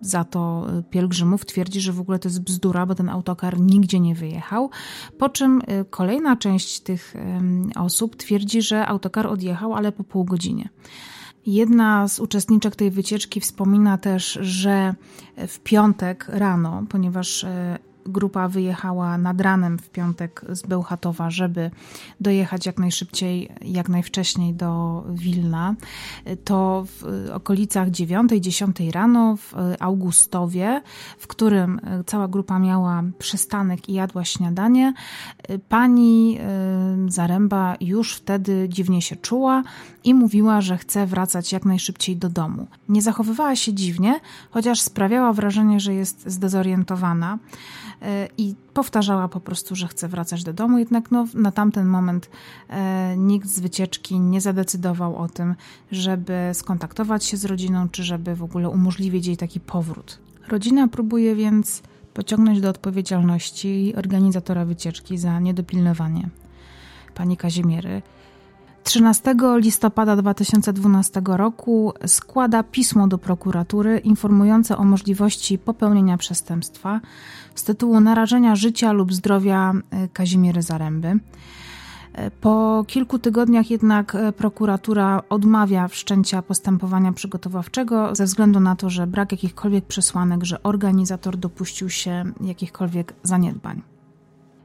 za 0.06 0.24
to 0.24 0.66
y, 0.78 0.82
pielgrzymów 0.82 1.46
twierdzi, 1.46 1.80
że 1.80 1.92
w 1.92 2.00
ogóle 2.00 2.18
to 2.18 2.28
jest 2.28 2.42
bzdura, 2.42 2.86
bo 2.86 2.94
ten 2.94 3.08
autokar 3.08 3.60
nigdzie 3.60 4.00
nie 4.00 4.14
wyjechał. 4.14 4.70
Po 5.18 5.28
czym 5.28 5.60
y, 5.60 5.84
kolejna 5.90 6.36
część 6.36 6.80
tych 6.80 7.14
osób 7.76 8.16
twierdzi, 8.16 8.62
że 8.62 8.86
autokar 8.86 9.26
odjechał, 9.26 9.74
ale 9.74 9.92
po 9.92 10.04
pół 10.04 10.24
godzinie. 10.24 10.68
Jedna 11.46 12.08
z 12.08 12.20
uczestniczek 12.20 12.76
tej 12.76 12.90
wycieczki 12.90 13.40
wspomina 13.40 13.98
też, 13.98 14.38
że 14.40 14.94
w 15.48 15.58
piątek 15.58 16.26
rano, 16.28 16.82
ponieważ 16.88 17.44
y, 17.44 17.48
grupa 18.06 18.48
wyjechała 18.48 19.18
nad 19.18 19.40
ranem 19.40 19.78
w 19.78 19.90
piątek 19.90 20.44
z 20.48 20.62
Bełchatowa, 20.62 21.30
żeby 21.30 21.70
dojechać 22.20 22.66
jak 22.66 22.78
najszybciej, 22.78 23.50
jak 23.62 23.88
najwcześniej 23.88 24.54
do 24.54 25.04
Wilna, 25.08 25.74
to 26.44 26.86
w 26.86 27.30
okolicach 27.32 27.88
9-10 27.88 28.90
rano 28.90 29.36
w 29.36 29.54
Augustowie, 29.80 30.82
w 31.18 31.26
którym 31.26 31.80
cała 32.06 32.28
grupa 32.28 32.58
miała 32.58 33.02
przystanek 33.18 33.88
i 33.88 33.92
jadła 33.92 34.24
śniadanie, 34.24 34.94
pani 35.68 36.38
y, 37.08 37.12
Zaręba 37.12 37.76
już 37.80 38.14
wtedy 38.14 38.66
dziwnie 38.68 39.02
się 39.02 39.16
czuła 39.16 39.62
i 40.04 40.14
mówiła, 40.14 40.60
że 40.60 40.78
chce 40.78 41.06
wracać 41.06 41.52
jak 41.52 41.64
najszybciej 41.64 42.16
do 42.16 42.28
domu. 42.28 42.66
Nie 42.88 43.02
zachowywała 43.02 43.56
się 43.56 43.72
dziwnie, 43.72 44.20
chociaż 44.50 44.80
sprawiała 44.80 45.32
wrażenie, 45.32 45.80
że 45.80 45.94
jest 45.94 46.30
zdezorientowana. 46.30 47.38
E, 48.02 48.28
i 48.38 48.54
powtarzała 48.74 49.28
po 49.28 49.40
prostu, 49.40 49.76
że 49.76 49.88
chce 49.88 50.08
wracać 50.08 50.44
do 50.44 50.52
domu, 50.52 50.78
jednak 50.78 51.10
no, 51.10 51.26
na 51.34 51.52
tamten 51.52 51.86
moment 51.86 52.30
e, 52.68 53.14
nikt 53.16 53.48
z 53.48 53.60
wycieczki 53.60 54.20
nie 54.20 54.40
zadecydował 54.40 55.16
o 55.16 55.28
tym, 55.28 55.54
żeby 55.92 56.50
skontaktować 56.52 57.24
się 57.24 57.36
z 57.36 57.44
rodziną, 57.44 57.88
czy 57.88 58.04
żeby 58.04 58.34
w 58.36 58.42
ogóle 58.42 58.68
umożliwić 58.68 59.26
jej 59.26 59.36
taki 59.36 59.60
powrót. 59.60 60.18
Rodzina 60.48 60.88
próbuje 60.88 61.34
więc 61.34 61.82
pociągnąć 62.14 62.60
do 62.60 62.70
odpowiedzialności 62.70 63.92
organizatora 63.96 64.64
wycieczki 64.64 65.18
za 65.18 65.40
niedopilnowanie 65.40 66.28
pani 67.14 67.36
Kazimiery, 67.36 68.02
13 68.84 69.34
listopada 69.56 70.16
2012 70.16 71.22
roku 71.26 71.92
składa 72.06 72.62
pismo 72.62 73.08
do 73.08 73.18
prokuratury 73.18 73.98
informujące 73.98 74.76
o 74.76 74.84
możliwości 74.84 75.58
popełnienia 75.58 76.18
przestępstwa 76.18 77.00
z 77.54 77.64
tytułu 77.64 78.00
narażenia 78.00 78.56
życia 78.56 78.92
lub 78.92 79.12
zdrowia 79.12 79.72
e, 79.90 80.08
Kazimiery 80.08 80.62
Zaręby. 80.62 81.18
E, 82.12 82.30
po 82.30 82.84
kilku 82.86 83.18
tygodniach 83.18 83.70
jednak 83.70 84.14
e, 84.14 84.32
prokuratura 84.32 85.22
odmawia 85.28 85.88
wszczęcia 85.88 86.42
postępowania 86.42 87.12
przygotowawczego 87.12 88.14
ze 88.14 88.24
względu 88.24 88.60
na 88.60 88.76
to, 88.76 88.90
że 88.90 89.06
brak 89.06 89.32
jakichkolwiek 89.32 89.84
przesłanek, 89.84 90.44
że 90.44 90.62
organizator 90.62 91.36
dopuścił 91.36 91.90
się 91.90 92.24
jakichkolwiek 92.40 93.14
zaniedbań. 93.22 93.93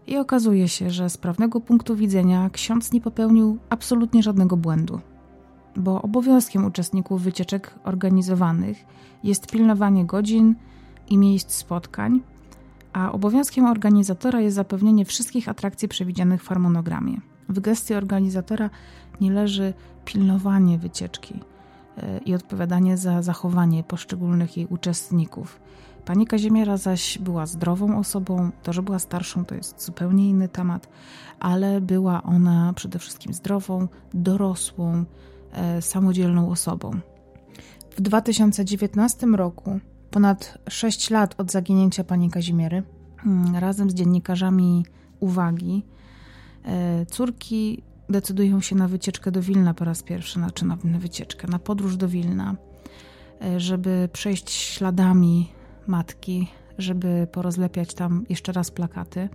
I 0.09 0.17
okazuje 0.17 0.67
się, 0.67 0.89
że 0.89 1.09
z 1.09 1.17
prawnego 1.17 1.61
punktu 1.61 1.95
widzenia 1.95 2.49
ksiądz 2.49 2.91
nie 2.91 3.01
popełnił 3.01 3.57
absolutnie 3.69 4.23
żadnego 4.23 4.57
błędu, 4.57 4.99
bo 5.75 6.01
obowiązkiem 6.01 6.65
uczestników 6.65 7.21
wycieczek 7.21 7.75
organizowanych 7.83 8.85
jest 9.23 9.51
pilnowanie 9.51 10.05
godzin 10.05 10.55
i 11.09 11.17
miejsc 11.17 11.51
spotkań, 11.51 12.21
a 12.93 13.11
obowiązkiem 13.11 13.65
organizatora 13.65 14.41
jest 14.41 14.55
zapewnienie 14.55 15.05
wszystkich 15.05 15.49
atrakcji 15.49 15.87
przewidzianych 15.87 16.43
w 16.43 16.47
harmonogramie. 16.47 17.21
W 17.49 17.59
gestii 17.59 17.93
organizatora 17.93 18.69
nie 19.21 19.31
leży 19.31 19.73
pilnowanie 20.05 20.77
wycieczki 20.77 21.39
e, 21.97 22.17
i 22.17 22.35
odpowiadanie 22.35 22.97
za 22.97 23.21
zachowanie 23.21 23.83
poszczególnych 23.83 24.57
jej 24.57 24.67
uczestników. 24.67 25.59
Pani 26.09 26.27
Kazimiera 26.27 26.77
zaś 26.77 27.17
była 27.17 27.45
zdrową 27.45 27.99
osobą, 27.99 28.51
to, 28.63 28.73
że 28.73 28.83
była 28.83 28.99
starszą, 28.99 29.45
to 29.45 29.55
jest 29.55 29.85
zupełnie 29.85 30.29
inny 30.29 30.47
temat, 30.47 30.89
ale 31.39 31.81
była 31.81 32.23
ona 32.23 32.73
przede 32.75 32.99
wszystkim 32.99 33.33
zdrową, 33.33 33.87
dorosłą, 34.13 35.05
e, 35.51 35.81
samodzielną 35.81 36.49
osobą. 36.49 36.91
W 37.97 38.01
2019 38.01 39.35
roku, 39.35 39.79
ponad 40.11 40.57
6 40.69 41.09
lat 41.09 41.35
od 41.37 41.51
zaginięcia 41.51 42.03
pani 42.03 42.29
Kazimiery, 42.29 42.83
mm, 43.25 43.55
razem 43.55 43.89
z 43.89 43.93
dziennikarzami 43.93 44.85
Uwagi, 45.19 45.85
e, 46.65 47.05
córki 47.05 47.83
decydują 48.09 48.61
się 48.61 48.75
na 48.75 48.87
wycieczkę 48.87 49.31
do 49.31 49.41
Wilna 49.41 49.73
po 49.73 49.85
raz 49.85 50.03
pierwszy, 50.03 50.33
znaczy 50.33 50.65
na, 50.65 50.75
wycieczkę, 50.75 51.47
na 51.47 51.59
podróż 51.59 51.97
do 51.97 52.07
Wilna, 52.07 52.55
e, 53.41 53.59
żeby 53.59 54.09
przejść 54.13 54.51
śladami 54.51 55.58
matki, 55.89 56.47
żeby 56.77 57.27
porozlepiać 57.31 57.93
tam 57.93 58.25
jeszcze 58.29 58.51
raz 58.51 58.71
plakaty, 58.71 59.29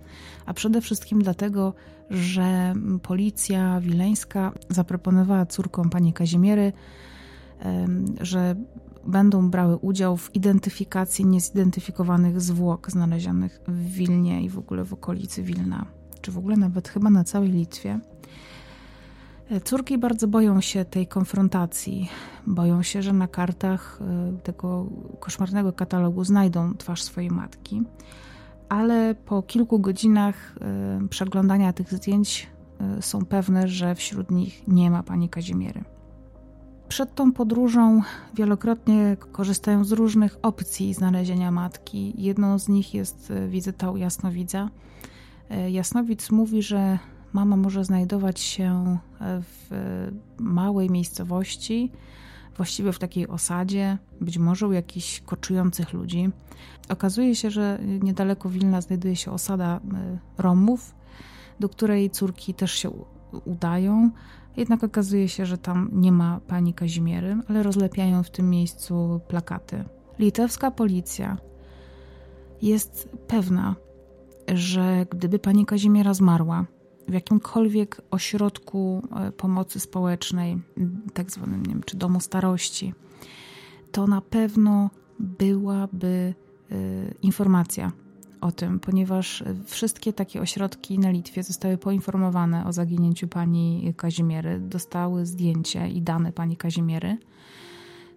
a 0.45 0.53
przede 0.53 0.81
wszystkim 0.81 1.21
dlatego, 1.21 1.73
że 2.09 2.73
policja 3.01 3.81
wileńska 3.81 4.51
zaproponowała 4.69 5.45
córkom 5.45 5.89
pani 5.89 6.13
Kazimiery, 6.13 6.73
że 8.21 8.55
będą 9.07 9.49
brały 9.49 9.77
udział 9.77 10.17
w 10.17 10.35
identyfikacji 10.35 11.25
niezidentyfikowanych 11.25 12.41
zwłok 12.41 12.91
znalezionych 12.91 13.61
w 13.67 13.93
Wilnie 13.93 14.43
i 14.43 14.49
w 14.49 14.57
ogóle 14.57 14.83
w 14.83 14.93
okolicy 14.93 15.43
Wilna, 15.43 15.85
czy 16.21 16.31
w 16.31 16.37
ogóle 16.37 16.57
nawet 16.57 16.89
chyba 16.89 17.09
na 17.09 17.23
całej 17.23 17.49
Litwie. 17.49 17.99
E, 19.49 19.61
córki 19.61 19.97
bardzo 19.97 20.27
boją 20.27 20.61
się 20.61 20.85
tej 20.85 21.07
konfrontacji. 21.07 22.09
Boją 22.47 22.83
się, 22.83 23.01
że 23.01 23.13
na 23.13 23.27
kartach 23.27 23.99
e, 24.01 24.37
tego 24.37 24.85
koszmarnego 25.19 25.73
katalogu 25.73 26.23
znajdą 26.23 26.73
twarz 26.77 27.03
swojej 27.03 27.31
matki. 27.31 27.83
Ale 28.69 29.15
po 29.15 29.43
kilku 29.43 29.79
godzinach 29.79 30.55
e, 30.61 31.07
przeglądania 31.07 31.73
tych 31.73 31.93
zdjęć 31.93 32.47
są 33.01 33.25
pewne, 33.25 33.67
że 33.67 33.95
wśród 33.95 34.31
nich 34.31 34.67
nie 34.67 34.91
ma 34.91 35.03
pani 35.03 35.29
Kazimiery. 35.29 35.83
Przed 36.87 37.15
tą 37.15 37.31
podróżą 37.31 38.01
wielokrotnie 38.33 39.17
korzystają 39.31 39.83
z 39.83 39.91
różnych 39.91 40.37
opcji 40.41 40.93
znalezienia 40.93 41.51
matki. 41.51 42.13
Jedną 42.17 42.59
z 42.59 42.67
nich 42.67 42.93
jest 42.93 43.33
wizyta 43.47 43.91
u 43.91 43.97
jasnowidza. 43.97 44.69
Jasnowidz 45.69 46.31
mówi, 46.31 46.61
że 46.61 46.99
mama 47.35 47.57
może 47.57 47.85
znajdować 47.85 48.39
się 48.39 48.97
w 49.19 49.69
małej 50.39 50.89
miejscowości, 50.89 51.91
właściwie 52.57 52.91
w 52.91 52.99
takiej 52.99 53.27
osadzie, 53.27 53.97
być 54.21 54.37
może 54.37 54.67
u 54.67 54.71
jakichś 54.71 55.21
koczujących 55.21 55.93
ludzi. 55.93 56.29
Okazuje 56.89 57.35
się, 57.35 57.51
że 57.51 57.79
niedaleko 58.01 58.49
Wilna 58.49 58.81
znajduje 58.81 59.15
się 59.15 59.31
osada 59.31 59.75
e, 59.77 60.17
Romów, 60.37 60.95
do 61.59 61.69
której 61.69 62.09
córki 62.09 62.53
też 62.53 62.71
się 62.71 62.91
udają. 63.45 64.09
Jednak 64.57 64.83
okazuje 64.83 65.29
się, 65.29 65.45
że 65.45 65.57
tam 65.57 65.89
nie 65.93 66.11
ma 66.11 66.39
pani 66.47 66.73
Kazimiery, 66.73 67.37
ale 67.49 67.63
rozlepiają 67.63 68.23
w 68.23 68.29
tym 68.29 68.49
miejscu 68.49 69.19
plakaty. 69.27 69.83
Litewska 70.19 70.71
policja 70.71 71.37
jest 72.61 73.09
pewna, 73.27 73.75
że 74.53 75.05
gdyby 75.11 75.39
pani 75.39 75.65
Kazimiera 75.65 76.13
zmarła, 76.13 76.65
w 77.07 77.13
jakimkolwiek 77.13 78.01
ośrodku 78.11 79.07
e, 79.15 79.31
pomocy 79.31 79.79
społecznej, 79.79 80.61
tak 81.13 81.31
zwanym, 81.31 81.65
nie 81.65 81.73
wiem, 81.73 81.83
czy 81.85 81.97
domu 81.97 82.19
starości, 82.19 82.93
to 83.91 84.07
na 84.07 84.21
pewno 84.21 84.89
byłaby 85.19 86.33
e, 86.71 86.75
informacja 87.21 87.91
o 88.41 88.51
tym, 88.51 88.79
ponieważ 88.79 89.43
wszystkie 89.65 90.13
takie 90.13 90.41
ośrodki 90.41 90.99
na 90.99 91.11
Litwie 91.11 91.43
zostały 91.43 91.77
poinformowane 91.77 92.65
o 92.65 92.73
zaginięciu 92.73 93.27
pani 93.27 93.93
Kazimiery, 93.97 94.59
dostały 94.59 95.25
zdjęcie 95.25 95.89
i 95.89 96.01
dane 96.01 96.31
pani 96.31 96.57
Kazimiery. 96.57 97.17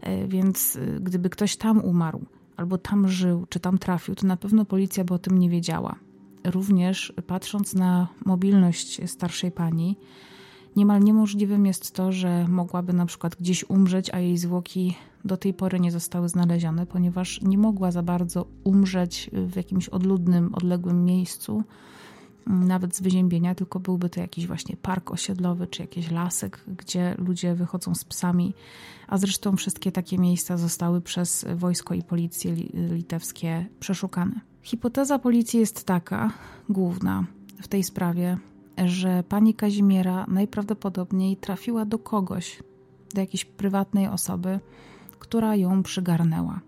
E, 0.00 0.28
więc 0.28 0.78
gdyby 1.00 1.30
ktoś 1.30 1.56
tam 1.56 1.84
umarł, 1.84 2.20
albo 2.56 2.78
tam 2.78 3.08
żył, 3.08 3.46
czy 3.48 3.60
tam 3.60 3.78
trafił, 3.78 4.14
to 4.14 4.26
na 4.26 4.36
pewno 4.36 4.64
policja 4.64 5.04
by 5.04 5.14
o 5.14 5.18
tym 5.18 5.38
nie 5.38 5.50
wiedziała 5.50 6.07
również 6.44 7.12
patrząc 7.26 7.74
na 7.74 8.08
mobilność 8.24 9.10
starszej 9.10 9.52
pani, 9.52 9.96
niemal 10.76 11.00
niemożliwym 11.00 11.66
jest 11.66 11.92
to, 11.94 12.12
że 12.12 12.48
mogłaby 12.48 12.92
na 12.92 13.06
przykład 13.06 13.36
gdzieś 13.36 13.70
umrzeć, 13.70 14.10
a 14.14 14.18
jej 14.18 14.38
zwłoki 14.38 14.96
do 15.24 15.36
tej 15.36 15.54
pory 15.54 15.80
nie 15.80 15.92
zostały 15.92 16.28
znalezione, 16.28 16.86
ponieważ 16.86 17.40
nie 17.42 17.58
mogła 17.58 17.90
za 17.90 18.02
bardzo 18.02 18.46
umrzeć 18.64 19.30
w 19.32 19.56
jakimś 19.56 19.88
odludnym, 19.88 20.54
odległym 20.54 21.04
miejscu, 21.04 21.64
nawet 22.46 22.96
z 22.96 23.00
wyziębienia, 23.00 23.54
tylko 23.54 23.80
byłby 23.80 24.10
to 24.10 24.20
jakiś 24.20 24.46
właśnie 24.46 24.76
park 24.76 25.10
osiedlowy 25.10 25.66
czy 25.66 25.82
jakiś 25.82 26.10
lasek, 26.10 26.64
gdzie 26.76 27.14
ludzie 27.18 27.54
wychodzą 27.54 27.94
z 27.94 28.04
psami, 28.04 28.54
a 29.08 29.18
zresztą 29.18 29.56
wszystkie 29.56 29.92
takie 29.92 30.18
miejsca 30.18 30.56
zostały 30.56 31.00
przez 31.00 31.44
wojsko 31.54 31.94
i 31.94 32.02
policję 32.02 32.54
litewskie 32.74 33.66
przeszukane. 33.80 34.40
Hipoteza 34.62 35.18
policji 35.18 35.60
jest 35.60 35.84
taka, 35.84 36.32
główna 36.68 37.24
w 37.62 37.68
tej 37.68 37.84
sprawie, 37.84 38.38
że 38.86 39.22
pani 39.22 39.54
Kazimiera 39.54 40.26
najprawdopodobniej 40.28 41.36
trafiła 41.36 41.84
do 41.84 41.98
kogoś, 41.98 42.62
do 43.14 43.20
jakiejś 43.20 43.44
prywatnej 43.44 44.06
osoby, 44.06 44.60
która 45.18 45.56
ją 45.56 45.82
przygarnęła. 45.82 46.60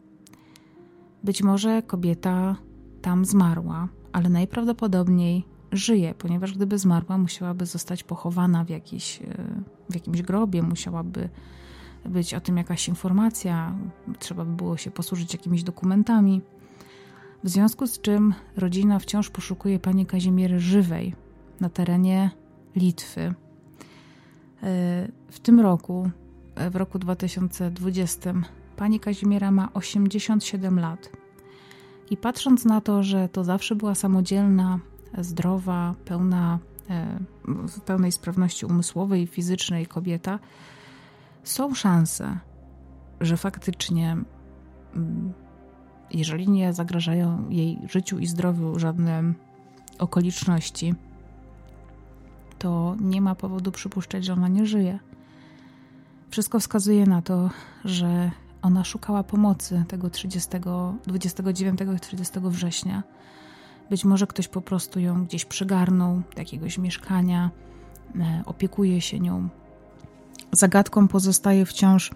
Być 1.25 1.43
może 1.43 1.83
kobieta 1.83 2.57
tam 3.03 3.25
zmarła, 3.25 3.89
ale 4.13 4.29
najprawdopodobniej 4.29 5.45
żyje, 5.73 6.15
ponieważ 6.15 6.55
gdyby 6.55 6.79
zmarła, 6.79 7.19
musiałaby 7.19 7.67
zostać 7.67 8.03
pochowana 8.03 8.65
w, 8.65 8.69
jakiś, 8.69 9.23
e, 9.23 9.25
w 9.91 9.95
jakimś 9.95 10.23
grobie, 10.23 10.63
musiałaby 10.63 11.29
być 12.05 12.35
o 12.35 12.41
tym 12.41 12.57
jakaś 12.57 12.89
informacja, 12.89 13.75
trzeba 14.19 14.45
by 14.45 14.57
było 14.57 14.77
się 14.77 14.91
posłużyć 14.91 15.33
jakimiś 15.33 15.63
dokumentami. 15.63 16.43
W 17.45 17.49
związku 17.49 17.87
z 17.87 18.01
czym 18.01 18.35
rodzina 18.57 18.99
wciąż 18.99 19.31
poszukuje 19.31 19.79
pani 19.79 20.07
Kazimiery 20.07 20.61
żywej 20.61 21.15
na 21.61 21.69
terenie 21.69 22.31
Litwy. 22.77 23.21
E, 23.21 23.35
w 25.31 25.41
tym 25.43 25.61
roku, 25.61 26.11
e, 26.55 26.71
w 26.71 26.77
roku 26.77 26.99
2020, 26.99 28.35
pani 28.77 29.01
Kazimiera 29.01 29.51
ma 29.51 29.69
87 29.75 30.81
lat. 30.81 31.11
I 32.11 32.17
patrząc 32.17 32.65
na 32.65 32.81
to, 32.81 33.03
że 33.03 33.29
to 33.29 33.45
zawsze 33.45 33.77
była 33.77 33.95
samodzielna, 33.95 34.79
zdrowa, 35.19 35.95
pełna, 36.05 36.59
e, 36.91 37.19
w 37.45 37.81
pełnej 37.81 38.13
sprawności 38.13 38.67
umysłowej 38.67 39.23
i 39.23 39.27
fizycznej 39.27 39.87
kobieta, 39.87 40.39
są 41.45 41.75
szanse, 41.75 42.39
że 43.21 43.37
faktycznie 43.37 44.17
mm, 44.95 45.33
jeżeli 46.13 46.49
nie 46.49 46.73
zagrażają 46.73 47.51
jej 47.51 47.79
życiu 47.89 48.19
i 48.19 48.27
zdrowiu 48.27 48.79
żadne 48.79 49.23
okoliczności, 49.99 50.95
to 52.59 52.97
nie 53.01 53.21
ma 53.21 53.35
powodu 53.35 53.73
przypuszczać, 53.73 54.25
że 54.25 54.33
ona 54.33 54.49
nie 54.49 54.67
żyje. 54.67 54.99
Wszystko 56.31 56.61
wskazuje 56.61 57.07
na 57.07 57.23
to, 57.23 57.51
że 57.85 58.31
ona 58.63 58.85
szukała 58.85 59.23
pomocy 59.23 59.85
tego 59.89 60.11
30, 60.11 60.51
29 61.07 61.81
i 61.97 62.01
30 62.01 62.41
września. 62.41 63.03
Być 63.91 64.05
może 64.05 64.27
ktoś 64.27 64.49
po 64.49 64.61
prostu 64.61 65.01
ją 65.01 65.25
gdzieś 65.25 65.45
przygarnął 65.45 66.15
do 66.35 66.39
jakiegoś 66.39 66.79
mieszkania, 66.79 67.51
e, 68.21 68.43
opiekuje 68.47 69.01
się 69.01 69.21
nią. 69.21 69.49
Zagadką 70.53 71.09
pozostaje 71.09 71.67
wciąż 71.67 72.11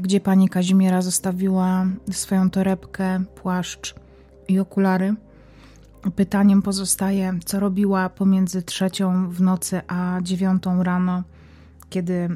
gdzie 0.00 0.20
pani 0.20 0.48
Kazimiera 0.48 1.02
zostawiła 1.02 1.86
swoją 2.10 2.50
torebkę, 2.50 3.24
płaszcz 3.42 3.94
i 4.48 4.58
okulary. 4.58 5.14
Pytaniem 6.16 6.62
pozostaje, 6.62 7.38
co 7.44 7.60
robiła 7.60 8.08
pomiędzy 8.08 8.62
trzecią 8.62 9.30
w 9.30 9.40
nocy 9.40 9.80
a 9.88 10.18
dziewiątą 10.22 10.82
rano, 10.82 11.22
kiedy 11.90 12.28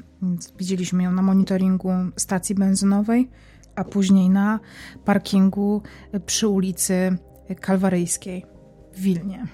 widzieliśmy 0.59 1.03
ją 1.03 1.13
na 1.13 1.23
monitoringu 1.23 1.93
stacji 2.17 2.55
benzynowej, 2.55 3.31
a 3.77 3.85
później 3.85 4.31
na 4.31 4.61
parkingu 5.05 5.83
przy 6.27 6.49
ulicy 6.49 7.17
Kalwaryjskiej 7.61 8.45
w 8.93 9.01
Wilnie. 9.01 9.47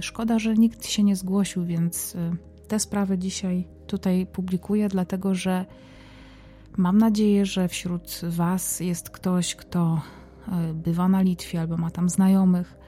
Szkoda, 0.00 0.38
że 0.38 0.54
nikt 0.54 0.86
się 0.86 1.02
nie 1.02 1.16
zgłosił, 1.16 1.64
więc 1.64 2.14
y, 2.14 2.18
te 2.68 2.80
sprawy 2.80 3.18
dzisiaj 3.18 3.68
tutaj 3.86 4.26
publikuję, 4.26 4.88
dlatego 4.88 5.34
że 5.34 5.64
Mam 6.76 6.98
nadzieję, 6.98 7.46
że 7.46 7.68
wśród 7.68 8.20
Was 8.28 8.80
jest 8.80 9.10
ktoś, 9.10 9.54
kto 9.54 10.00
e, 10.48 10.74
bywa 10.74 11.08
na 11.08 11.22
Litwie 11.22 11.60
albo 11.60 11.76
ma 11.76 11.90
tam 11.90 12.08
znajomych. 12.08 12.78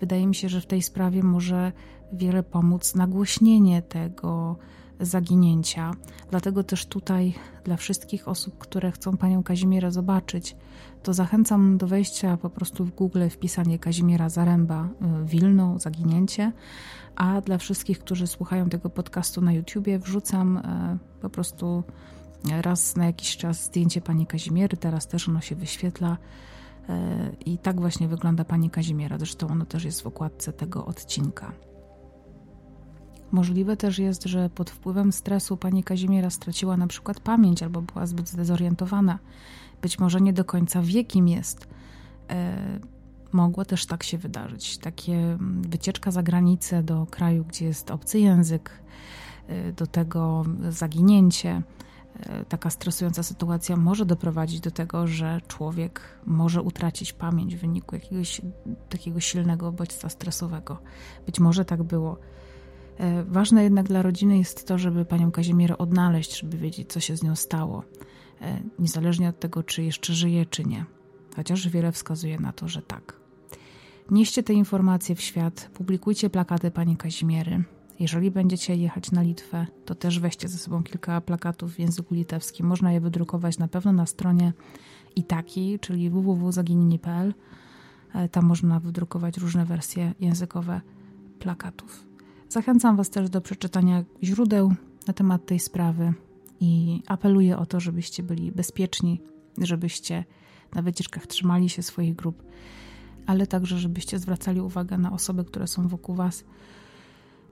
wydaje 0.00 0.26
mi 0.26 0.34
się, 0.34 0.48
że 0.48 0.60
w 0.60 0.66
tej 0.66 0.82
sprawie 0.82 1.22
może 1.22 1.72
wiele 2.12 2.42
pomóc 2.42 2.94
nagłośnienie 2.94 3.82
tego 3.82 4.56
zaginięcia. 5.00 5.90
Dlatego 6.30 6.64
też 6.64 6.86
tutaj 6.86 7.34
dla 7.64 7.76
wszystkich 7.76 8.28
osób, 8.28 8.58
które 8.58 8.92
chcą 8.92 9.16
panią 9.16 9.42
Kazimierę 9.42 9.90
zobaczyć, 9.90 10.56
to 11.02 11.14
zachęcam 11.14 11.78
do 11.78 11.86
wejścia 11.86 12.36
po 12.36 12.50
prostu 12.50 12.84
w 12.84 12.90
Google, 12.90 13.28
wpisanie 13.30 13.78
Kazimiera 13.78 14.28
Zaręba 14.28 14.84
y, 14.84 15.24
Wilno, 15.26 15.78
zaginięcie, 15.78 16.52
a 17.16 17.40
dla 17.40 17.58
wszystkich, 17.58 17.98
którzy 17.98 18.26
słuchają 18.26 18.68
tego 18.68 18.90
podcastu 18.90 19.40
na 19.40 19.52
YouTubie, 19.52 19.98
wrzucam 19.98 20.56
y, 20.56 20.62
po 21.20 21.30
prostu 21.30 21.84
raz 22.50 22.96
na 22.96 23.06
jakiś 23.06 23.36
czas 23.36 23.64
zdjęcie 23.64 24.00
pani 24.00 24.26
Kazimiery, 24.26 24.76
teraz 24.76 25.08
też 25.08 25.28
ono 25.28 25.40
się 25.40 25.56
wyświetla 25.56 26.16
y, 26.16 26.92
i 27.46 27.58
tak 27.58 27.80
właśnie 27.80 28.08
wygląda 28.08 28.44
pani 28.44 28.70
Kazimiera, 28.70 29.18
zresztą 29.18 29.48
ono 29.48 29.64
też 29.64 29.84
jest 29.84 30.02
w 30.02 30.06
okładce 30.06 30.52
tego 30.52 30.86
odcinka. 30.86 31.52
Możliwe 33.32 33.76
też 33.76 33.98
jest, 33.98 34.24
że 34.24 34.50
pod 34.50 34.70
wpływem 34.70 35.12
stresu 35.12 35.56
pani 35.56 35.84
Kazimiera 35.84 36.30
straciła 36.30 36.76
na 36.76 36.86
przykład 36.86 37.20
pamięć 37.20 37.62
albo 37.62 37.82
była 37.82 38.06
zbyt 38.06 38.28
zdezorientowana. 38.28 39.18
Być 39.82 39.98
może 39.98 40.20
nie 40.20 40.32
do 40.32 40.44
końca 40.44 40.82
wie, 40.82 41.04
kim 41.04 41.28
jest. 41.28 41.68
E, 42.30 42.80
mogło 43.32 43.64
też 43.64 43.86
tak 43.86 44.02
się 44.02 44.18
wydarzyć. 44.18 44.78
Takie 44.78 45.14
mm, 45.14 45.62
wycieczka 45.62 46.10
za 46.10 46.22
granicę 46.22 46.82
do 46.82 47.06
kraju, 47.06 47.44
gdzie 47.44 47.64
jest 47.64 47.90
obcy 47.90 48.18
język, 48.18 48.70
e, 49.48 49.72
do 49.72 49.86
tego 49.86 50.44
zaginięcie. 50.70 51.62
E, 52.20 52.44
taka 52.44 52.70
stresująca 52.70 53.22
sytuacja 53.22 53.76
może 53.76 54.06
doprowadzić 54.06 54.60
do 54.60 54.70
tego, 54.70 55.06
że 55.06 55.40
człowiek 55.48 56.00
może 56.26 56.62
utracić 56.62 57.12
pamięć 57.12 57.56
w 57.56 57.60
wyniku 57.60 57.94
jakiegoś 57.94 58.40
takiego 58.88 59.20
silnego 59.20 59.72
bodźca 59.72 60.08
stresowego. 60.08 60.78
Być 61.26 61.40
może 61.40 61.64
tak 61.64 61.82
było. 61.82 62.18
E, 62.98 63.24
ważne 63.24 63.64
jednak 63.64 63.86
dla 63.86 64.02
rodziny 64.02 64.38
jest 64.38 64.66
to, 64.66 64.78
żeby 64.78 65.04
panią 65.04 65.30
Kazimierę 65.30 65.78
odnaleźć, 65.78 66.40
żeby 66.40 66.58
wiedzieć, 66.58 66.92
co 66.92 67.00
się 67.00 67.16
z 67.16 67.22
nią 67.22 67.36
stało, 67.36 67.82
e, 68.40 68.62
niezależnie 68.78 69.28
od 69.28 69.40
tego, 69.40 69.62
czy 69.62 69.82
jeszcze 69.82 70.12
żyje, 70.12 70.46
czy 70.46 70.64
nie. 70.64 70.84
Chociaż 71.36 71.68
wiele 71.68 71.92
wskazuje 71.92 72.40
na 72.40 72.52
to, 72.52 72.68
że 72.68 72.82
tak. 72.82 73.16
Nieście 74.10 74.42
te 74.42 74.52
informacje 74.52 75.14
w 75.14 75.20
świat, 75.20 75.70
publikujcie 75.74 76.30
plakaty 76.30 76.70
pani 76.70 76.96
Kazimiery. 76.96 77.64
Jeżeli 78.00 78.30
będziecie 78.30 78.76
jechać 78.76 79.10
na 79.10 79.22
Litwę, 79.22 79.66
to 79.84 79.94
też 79.94 80.20
weźcie 80.20 80.48
ze 80.48 80.58
sobą 80.58 80.82
kilka 80.82 81.20
plakatów 81.20 81.74
w 81.74 81.78
języku 81.78 82.14
litewskim. 82.14 82.66
Można 82.66 82.92
je 82.92 83.00
wydrukować 83.00 83.58
na 83.58 83.68
pewno 83.68 83.92
na 83.92 84.06
stronie 84.06 84.52
itaki, 85.16 85.78
czyli 85.78 86.10
www.zaginieni.pl. 86.10 87.34
E, 88.14 88.28
tam 88.28 88.44
można 88.44 88.80
wydrukować 88.80 89.38
różne 89.38 89.64
wersje 89.64 90.14
językowe 90.20 90.80
plakatów. 91.38 92.06
Zachęcam 92.48 92.96
Was 92.96 93.10
też 93.10 93.30
do 93.30 93.40
przeczytania 93.40 94.04
źródeł 94.22 94.74
na 95.06 95.14
temat 95.14 95.46
tej 95.46 95.58
sprawy 95.58 96.12
i 96.60 97.02
apeluję 97.06 97.58
o 97.58 97.66
to, 97.66 97.80
żebyście 97.80 98.22
byli 98.22 98.52
bezpieczni, 98.52 99.20
żebyście 99.58 100.24
na 100.74 100.82
wycieczkach 100.82 101.26
trzymali 101.26 101.68
się 101.68 101.82
swoich 101.82 102.16
grup, 102.16 102.42
ale 103.26 103.46
także, 103.46 103.78
żebyście 103.78 104.18
zwracali 104.18 104.60
uwagę 104.60 104.98
na 104.98 105.12
osoby, 105.12 105.44
które 105.44 105.66
są 105.66 105.88
wokół 105.88 106.14
Was. 106.14 106.44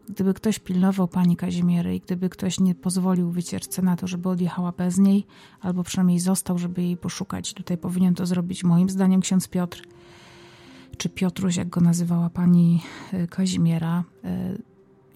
Gdyby 0.08 0.34
ktoś 0.34 0.58
pilnował 0.58 1.08
pani 1.08 1.36
Kazimiery 1.36 1.96
i 1.96 2.00
gdyby 2.00 2.28
ktoś 2.28 2.60
nie 2.60 2.74
pozwolił 2.74 3.30
wycieczce 3.30 3.82
na 3.82 3.96
to, 3.96 4.06
żeby 4.06 4.28
odjechała 4.28 4.72
bez 4.72 4.98
niej, 4.98 5.26
albo 5.60 5.82
przynajmniej 5.82 6.20
został, 6.20 6.58
żeby 6.58 6.82
jej 6.82 6.96
poszukać, 6.96 7.54
tutaj 7.54 7.78
powinien 7.78 8.14
to 8.14 8.26
zrobić 8.26 8.64
moim 8.64 8.90
zdaniem 8.90 9.20
ksiądz 9.20 9.48
Piotr, 9.48 9.82
czy 10.96 11.08
Piotruś, 11.08 11.56
jak 11.56 11.68
go 11.68 11.80
nazywała 11.80 12.30
pani 12.30 12.82
y, 13.14 13.28
Kazimiera, 13.28 14.04
y, 14.24 14.62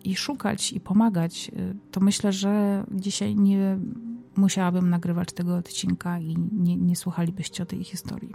i 0.04 0.16
szukać 0.16 0.72
i 0.72 0.80
pomagać, 0.80 1.50
y, 1.56 1.76
to 1.90 2.00
myślę, 2.00 2.32
że 2.32 2.84
dzisiaj 2.90 3.36
nie 3.36 3.78
musiałabym 4.36 4.90
nagrywać 4.90 5.32
tego 5.32 5.56
odcinka 5.56 6.18
i 6.18 6.36
nie, 6.52 6.76
nie 6.76 6.96
słuchalibyście 6.96 7.62
o 7.62 7.66
tej 7.66 7.84
historii. 7.84 8.32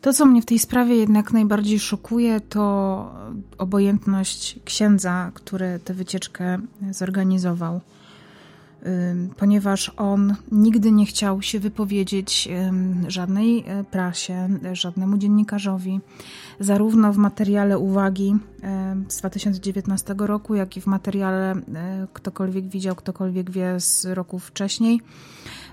To, 0.00 0.12
co 0.12 0.26
mnie 0.26 0.42
w 0.42 0.46
tej 0.46 0.58
sprawie 0.58 0.96
jednak 0.96 1.32
najbardziej 1.32 1.80
szokuje, 1.80 2.40
to 2.40 3.14
obojętność 3.58 4.58
księdza, 4.64 5.30
który 5.34 5.80
tę 5.84 5.94
wycieczkę 5.94 6.58
zorganizował 6.90 7.80
ponieważ 9.36 9.92
on 9.96 10.34
nigdy 10.52 10.92
nie 10.92 11.06
chciał 11.06 11.42
się 11.42 11.60
wypowiedzieć 11.60 12.48
żadnej 13.08 13.64
e, 13.66 13.84
prasie, 13.84 14.48
żadnemu 14.72 15.18
dziennikarzowi, 15.18 16.00
zarówno 16.60 17.12
w 17.12 17.16
materiale 17.16 17.78
uwagi 17.78 18.36
z 19.08 19.16
2019 19.16 20.14
roku, 20.18 20.54
jak 20.54 20.76
i 20.76 20.80
w 20.80 20.86
materiale 20.86 21.52
e, 21.52 22.06
ktokolwiek 22.12 22.68
widział, 22.68 22.94
ktokolwiek 22.94 23.50
wie 23.50 23.80
z 23.80 24.04
roku 24.04 24.38
wcześniej. 24.38 25.00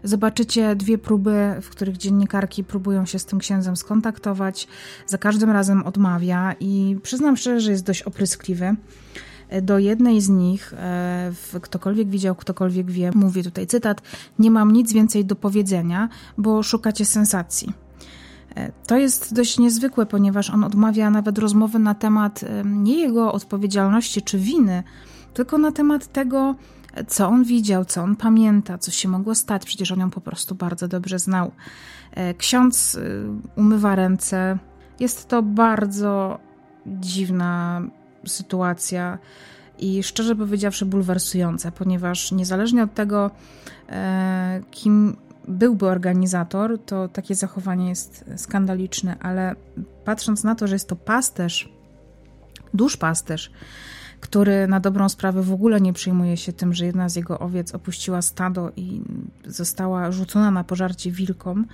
Zobaczycie 0.04 0.76
dwie 0.76 0.98
próby, 0.98 1.56
w 1.62 1.70
których 1.70 1.98
dziennikarki 1.98 2.64
próbują 2.64 3.06
się 3.06 3.20
z 3.20 3.26
tym 3.26 3.40
księdzem 3.40 3.78
skontaktować. 3.78 4.68
Za 5.08 5.18
każdym 5.18 5.52
razem 5.52 5.84
odmawia 5.84 6.56
i 6.60 6.98
przyznam 7.04 7.38
szczerze, 7.38 7.60
że 7.60 7.72
jest 7.72 7.86
dość 7.86 8.02
opryskliwy. 8.02 8.76
Do 9.62 9.80
jednej 9.80 10.22
z 10.22 10.30
nich, 10.30 10.74
e, 10.74 11.32
ktokolwiek 11.62 12.10
widział, 12.10 12.36
ktokolwiek 12.36 12.92
wie, 12.92 13.12
mówię 13.16 13.44
tutaj 13.44 13.68
cytat: 13.68 14.02
Nie 14.40 14.52
mam 14.52 14.72
nic 14.72 14.94
więcej 14.94 15.26
do 15.26 15.36
powiedzenia, 15.36 16.10
bo 16.38 16.64
szukacie 16.64 17.06
sensacji. 17.06 17.74
E, 18.56 18.72
to 18.88 18.98
jest 18.98 19.34
dość 19.34 19.60
niezwykłe, 19.60 20.06
ponieważ 20.06 20.50
on 20.50 20.64
odmawia 20.64 21.10
nawet 21.10 21.38
rozmowy 21.38 21.80
na 21.80 21.96
temat 21.96 22.44
e, 22.44 22.64
nie 22.66 23.00
jego 23.00 23.34
odpowiedzialności 23.34 24.22
czy 24.22 24.40
winy, 24.40 24.84
tylko 25.34 25.58
na 25.58 25.72
temat 25.72 26.08
tego, 26.08 26.56
co 27.08 27.28
on 27.28 27.44
widział, 27.44 27.86
co 27.86 28.02
on 28.02 28.16
pamięta, 28.16 28.78
co 28.78 28.92
się 28.92 29.10
mogło 29.10 29.36
stać. 29.36 29.66
Przecież 29.66 29.92
on 29.92 30.00
ją 30.00 30.10
po 30.10 30.22
prostu 30.22 30.56
bardzo 30.56 30.88
dobrze 30.88 31.20
znał. 31.20 31.52
Ksiądz 32.38 33.00
umywa 33.56 33.96
ręce. 33.96 34.58
Jest 35.00 35.28
to 35.28 35.44
bardzo 35.44 36.40
dziwna 36.86 37.82
sytuacja 38.26 39.18
i 39.80 40.04
szczerze 40.04 40.36
powiedziawszy 40.36 40.86
bulwersująca, 40.86 41.72
ponieważ 41.72 42.32
niezależnie 42.32 42.84
od 42.84 42.94
tego, 42.94 43.32
e, 43.90 44.62
kim 44.72 45.18
byłby 45.48 45.88
organizator, 45.88 46.80
to 46.86 47.08
takie 47.08 47.36
zachowanie 47.36 47.90
jest 47.90 48.26
skandaliczne, 48.36 49.18
ale 49.20 49.56
patrząc 50.06 50.44
na 50.44 50.56
to, 50.56 50.68
że 50.68 50.76
jest 50.76 50.90
to 50.90 50.96
pasterz, 50.96 51.70
duszpasterz, 52.74 53.52
który 54.28 54.68
na 54.68 54.80
dobrą 54.80 55.10
sprawę 55.10 55.42
w 55.42 55.54
ogóle 55.54 55.82
nie 55.82 55.94
przejmuje 55.94 56.38
się 56.38 56.54
tym, 56.54 56.74
że 56.74 56.86
jedna 56.86 57.10
z 57.10 57.16
jego 57.16 57.40
owiec 57.40 57.76
opuściła 57.76 58.22
stado 58.22 58.72
i 58.76 59.02
została 59.46 60.12
rzucona 60.12 60.52
na 60.52 60.64
pożarcie 60.64 61.12
wilkom, 61.12 61.66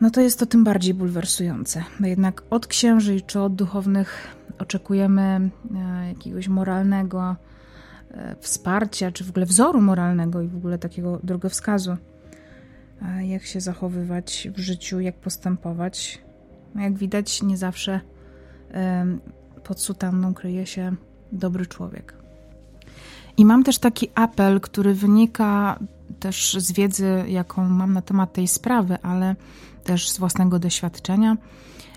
no 0.00 0.10
to 0.10 0.20
jest 0.20 0.38
to 0.38 0.46
tym 0.46 0.64
bardziej 0.64 0.94
bulwersujące. 0.94 1.84
No 2.00 2.06
jednak 2.06 2.42
od 2.50 2.66
księży 2.66 3.20
czy 3.20 3.40
od 3.40 3.54
duchownych 3.54 4.36
oczekujemy 4.58 5.50
e, 5.74 6.08
jakiegoś 6.08 6.48
moralnego 6.48 7.36
e, 8.10 8.36
wsparcia, 8.40 9.12
czy 9.12 9.24
w 9.24 9.30
ogóle 9.30 9.46
wzoru 9.46 9.80
moralnego 9.80 10.42
i 10.42 10.48
w 10.48 10.56
ogóle 10.56 10.78
takiego 10.78 11.20
drogowskazu, 11.22 11.96
jak 13.20 13.42
się 13.42 13.60
zachowywać 13.60 14.48
w 14.56 14.58
życiu, 14.58 15.00
jak 15.00 15.16
postępować. 15.16 16.22
No 16.74 16.82
jak 16.82 16.98
widać, 16.98 17.42
nie 17.42 17.56
zawsze 17.56 18.00
pod 19.64 19.80
sutanną 19.80 20.34
kryje 20.34 20.66
się 20.66 20.96
dobry 21.32 21.66
człowiek. 21.66 22.14
I 23.36 23.44
mam 23.44 23.64
też 23.64 23.78
taki 23.78 24.08
apel, 24.14 24.60
który 24.60 24.94
wynika 24.94 25.78
też 26.20 26.56
z 26.58 26.72
wiedzy, 26.72 27.24
jaką 27.28 27.68
mam 27.68 27.92
na 27.92 28.02
temat 28.02 28.32
tej 28.32 28.48
sprawy, 28.48 28.98
ale 29.02 29.36
też 29.84 30.10
z 30.10 30.18
własnego 30.18 30.58
doświadczenia, 30.58 31.36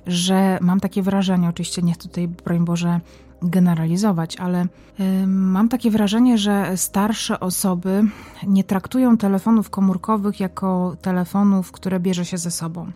że 0.08 0.58
mam 0.62 0.80
takie 0.80 1.02
wrażenie, 1.02 1.50
oczywiście 1.50 1.82
nie 1.82 1.94
chcę 1.94 2.10
tutaj, 2.10 2.28
broń 2.28 2.66
Boże, 2.66 3.00
generalizować, 3.42 4.38
ale 4.38 4.66
y, 5.00 5.28
mam 5.28 5.70
takie 5.70 5.92
wrażenie, 5.92 6.38
że 6.38 6.78
starsze 6.78 7.40
osoby 7.40 8.04
nie 8.48 8.64
traktują 8.64 9.18
telefonów 9.18 9.70
komórkowych 9.70 10.40
jako 10.40 10.96
telefonów, 11.02 11.72
które 11.72 12.00
bierze 12.00 12.26
się 12.26 12.38
ze 12.38 12.52
sobą. 12.52 12.92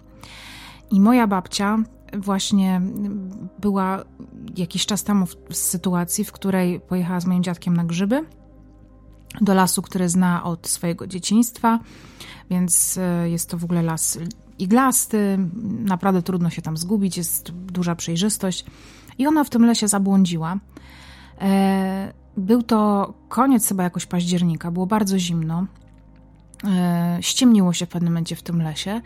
I 0.91 1.01
moja 1.01 1.27
babcia 1.27 1.77
właśnie 2.17 2.81
była 3.59 4.03
jakiś 4.57 4.85
czas 4.85 5.03
temu 5.03 5.25
w 5.25 5.55
sytuacji, 5.55 6.23
w 6.23 6.31
której 6.31 6.79
pojechała 6.79 7.19
z 7.19 7.25
moim 7.25 7.43
dziadkiem 7.43 7.75
na 7.75 7.83
grzyby 7.83 8.25
do 9.41 9.53
lasu, 9.53 9.81
który 9.81 10.09
zna 10.09 10.43
od 10.43 10.67
swojego 10.67 11.07
dzieciństwa, 11.07 11.79
więc 12.49 12.97
y, 12.97 13.29
jest 13.29 13.49
to 13.49 13.57
w 13.57 13.63
ogóle 13.63 13.81
las 13.83 14.19
iglasty, 14.59 15.39
naprawdę 15.85 16.21
trudno 16.21 16.49
się 16.49 16.61
tam 16.61 16.77
zgubić, 16.77 17.17
jest 17.17 17.51
duża 17.51 17.95
przejrzystość. 17.95 18.65
I 19.17 19.27
ona 19.27 19.43
w 19.43 19.49
tym 19.49 19.65
lesie 19.65 19.87
zabłądziła. 19.87 20.57
E, 21.41 22.13
był 22.37 22.63
to 22.63 23.13
koniec 23.29 23.67
chyba 23.67 23.83
jakoś 23.83 24.05
października, 24.05 24.71
było 24.71 24.85
bardzo 24.85 25.19
zimno. 25.19 25.65
E, 26.63 27.17
ściemniło 27.21 27.73
się 27.73 27.85
w 27.85 27.89
pewnym 27.89 28.13
momencie 28.13 28.35
w 28.35 28.43
tym 28.43 28.61
lesie. 28.61 29.01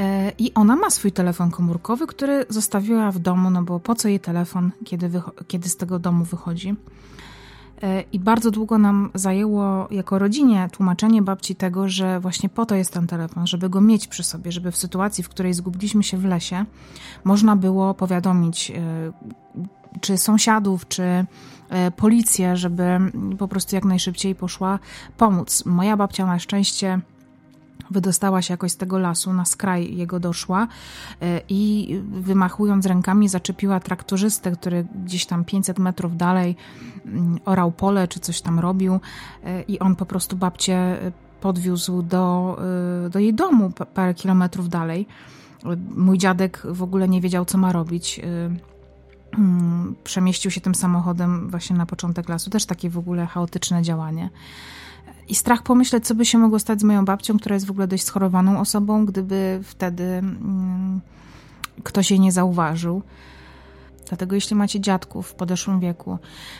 E, 0.00 0.32
I 0.38 0.54
ona 0.54 0.76
ma 0.76 0.90
swój 0.90 1.12
telefon 1.12 1.50
komórkowy, 1.50 2.06
który 2.06 2.44
zostawiła 2.48 3.12
w 3.12 3.18
domu, 3.18 3.50
no 3.50 3.62
bo 3.62 3.80
po 3.80 3.94
co 3.94 4.08
jej 4.08 4.20
telefon, 4.20 4.70
kiedy, 4.84 5.10
kiedy 5.46 5.68
z 5.68 5.76
tego 5.76 5.98
domu 5.98 6.24
wychodzi. 6.24 6.74
E, 7.82 8.04
I 8.12 8.18
bardzo 8.18 8.50
długo 8.50 8.78
nam 8.78 9.10
zajęło 9.14 9.88
jako 9.90 10.18
rodzinie 10.18 10.68
tłumaczenie 10.72 11.22
babci 11.22 11.54
tego, 11.54 11.88
że 11.88 12.20
właśnie 12.20 12.48
po 12.48 12.66
to 12.66 12.74
jest 12.74 12.92
ten 12.92 13.06
telefon, 13.06 13.46
żeby 13.46 13.68
go 13.68 13.80
mieć 13.80 14.06
przy 14.08 14.22
sobie, 14.22 14.52
żeby 14.52 14.72
w 14.72 14.76
sytuacji, 14.76 15.24
w 15.24 15.28
której 15.28 15.54
zgubiliśmy 15.54 16.02
się 16.02 16.16
w 16.16 16.24
lesie, 16.24 16.64
można 17.24 17.56
było 17.56 17.94
powiadomić 17.94 18.70
e, 18.70 19.12
czy 20.00 20.18
sąsiadów, 20.18 20.88
czy 20.88 21.26
policję, 21.96 22.56
żeby 22.56 22.98
po 23.38 23.48
prostu 23.48 23.76
jak 23.76 23.84
najszybciej 23.84 24.34
poszła 24.34 24.78
pomóc. 25.16 25.64
Moja 25.66 25.96
babcia 25.96 26.26
na 26.26 26.38
szczęście 26.38 27.00
wydostała 27.90 28.42
się 28.42 28.52
jakoś 28.52 28.72
z 28.72 28.76
tego 28.76 28.98
lasu, 28.98 29.32
na 29.32 29.44
skraj 29.44 29.96
jego 29.96 30.20
doszła 30.20 30.68
e, 31.22 31.40
i 31.48 32.00
wymachując 32.10 32.86
rękami 32.86 33.28
zaczepiła 33.28 33.80
traktorzystę, 33.80 34.52
który 34.52 34.86
gdzieś 35.04 35.26
tam 35.26 35.44
500 35.44 35.78
metrów 35.78 36.16
dalej 36.16 36.56
mm, 37.06 37.38
orał 37.44 37.72
pole 37.72 38.08
czy 38.08 38.20
coś 38.20 38.40
tam 38.40 38.58
robił 38.58 39.00
e, 39.44 39.62
i 39.62 39.78
on 39.78 39.96
po 39.96 40.06
prostu 40.06 40.36
babcię 40.36 40.98
podwiózł 41.40 42.02
do, 42.02 42.56
e, 43.06 43.10
do 43.10 43.18
jej 43.18 43.34
domu 43.34 43.72
parę 43.94 44.14
kilometrów 44.14 44.68
dalej. 44.68 45.06
Mój 45.96 46.18
dziadek 46.18 46.62
w 46.64 46.82
ogóle 46.82 47.08
nie 47.08 47.20
wiedział, 47.20 47.44
co 47.44 47.58
ma 47.58 47.72
robić. 47.72 48.20
Mm, 49.38 49.94
przemieścił 50.04 50.50
się 50.50 50.60
tym 50.60 50.74
samochodem 50.74 51.50
właśnie 51.50 51.76
na 51.76 51.86
początek 51.86 52.28
lasu. 52.28 52.50
Też 52.50 52.66
takie 52.66 52.90
w 52.90 52.98
ogóle 52.98 53.26
chaotyczne 53.26 53.82
działanie. 53.82 54.30
I 55.28 55.34
strach 55.34 55.62
pomyśleć, 55.62 56.06
co 56.06 56.14
by 56.14 56.24
się 56.24 56.38
mogło 56.38 56.58
stać 56.58 56.80
z 56.80 56.84
moją 56.84 57.04
babcią, 57.04 57.38
która 57.38 57.54
jest 57.54 57.66
w 57.66 57.70
ogóle 57.70 57.86
dość 57.88 58.04
schorowaną 58.04 58.60
osobą, 58.60 59.06
gdyby 59.06 59.60
wtedy 59.62 60.04
mm, 60.04 61.00
ktoś 61.82 62.10
jej 62.10 62.20
nie 62.20 62.32
zauważył. 62.32 63.02
Dlatego 64.08 64.34
jeśli 64.34 64.56
macie 64.56 64.80
dziadków 64.80 65.28
w 65.28 65.34
podeszłym 65.34 65.80
wieku 65.80 66.18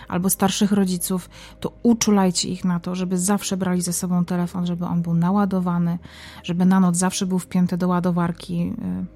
albo 0.08 0.30
starszych 0.30 0.72
rodziców, 0.72 1.30
to 1.60 1.72
uczulajcie 1.82 2.48
ich 2.48 2.64
na 2.64 2.80
to, 2.80 2.94
żeby 2.94 3.18
zawsze 3.18 3.56
brali 3.56 3.82
ze 3.82 3.92
sobą 3.92 4.24
telefon, 4.24 4.66
żeby 4.66 4.84
on 4.84 5.02
był 5.02 5.14
naładowany, 5.14 5.98
żeby 6.42 6.64
na 6.64 6.80
noc 6.80 6.96
zawsze 6.96 7.26
był 7.26 7.38
wpięty 7.38 7.76
do 7.76 7.88
ładowarki. 7.88 8.62
Y, 8.62 9.06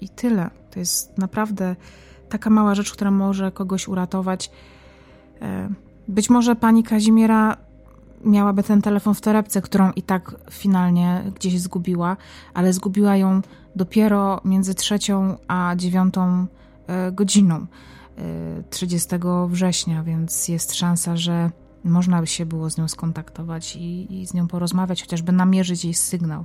I 0.00 0.08
tyle. 0.08 0.50
To 0.70 0.78
jest 0.78 1.18
naprawdę 1.18 1.76
taka 2.28 2.50
mała 2.50 2.74
rzecz, 2.74 2.92
która 2.92 3.10
może 3.10 3.52
kogoś 3.52 3.88
uratować. 3.88 4.50
Y, 5.42 5.46
być 6.08 6.30
może 6.30 6.56
pani 6.56 6.82
Kazimiera 6.82 7.56
miałaby 8.24 8.62
ten 8.62 8.82
telefon 8.82 9.14
w 9.14 9.20
torebce, 9.20 9.62
którą 9.62 9.92
i 9.92 10.02
tak 10.02 10.34
finalnie 10.50 11.24
gdzieś 11.34 11.60
zgubiła, 11.60 12.16
ale 12.54 12.72
zgubiła 12.72 13.16
ją 13.16 13.40
dopiero 13.76 14.40
między 14.44 14.74
trzecią 14.74 15.36
a 15.48 15.74
dziewiątą 15.76 16.46
e, 16.86 17.12
godziną 17.12 17.66
30 18.70 19.14
e, 19.14 19.18
września, 19.48 20.02
więc 20.02 20.48
jest 20.48 20.74
szansa, 20.74 21.16
że 21.16 21.50
można 21.84 22.20
by 22.20 22.26
się 22.26 22.46
było 22.46 22.70
z 22.70 22.78
nią 22.78 22.88
skontaktować 22.88 23.76
i, 23.76 24.20
i 24.20 24.26
z 24.26 24.34
nią 24.34 24.48
porozmawiać, 24.48 25.02
chociażby 25.02 25.32
namierzyć 25.32 25.84
jej 25.84 25.94
sygnał. 25.94 26.44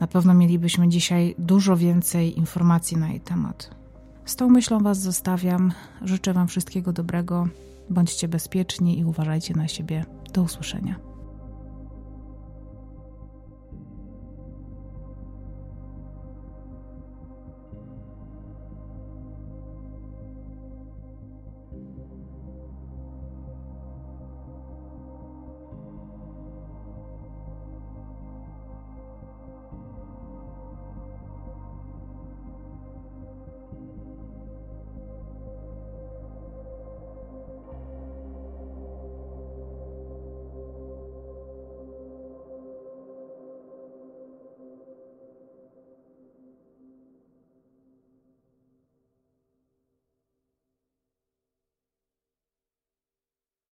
Na 0.00 0.06
pewno 0.06 0.34
mielibyśmy 0.34 0.88
dzisiaj 0.88 1.34
dużo 1.38 1.76
więcej 1.76 2.38
informacji 2.38 2.96
na 2.96 3.08
jej 3.08 3.20
temat. 3.20 3.70
Z 4.24 4.36
tą 4.36 4.48
myślą 4.48 4.82
Was 4.82 5.00
zostawiam. 5.00 5.72
Życzę 6.02 6.32
Wam 6.32 6.48
wszystkiego 6.48 6.92
dobrego. 6.92 7.48
Bądźcie 7.90 8.28
bezpieczni 8.28 8.98
i 8.98 9.04
uważajcie 9.04 9.54
na 9.54 9.68
siebie. 9.68 10.17
Do 10.32 10.42
usłyszenia. 10.42 11.07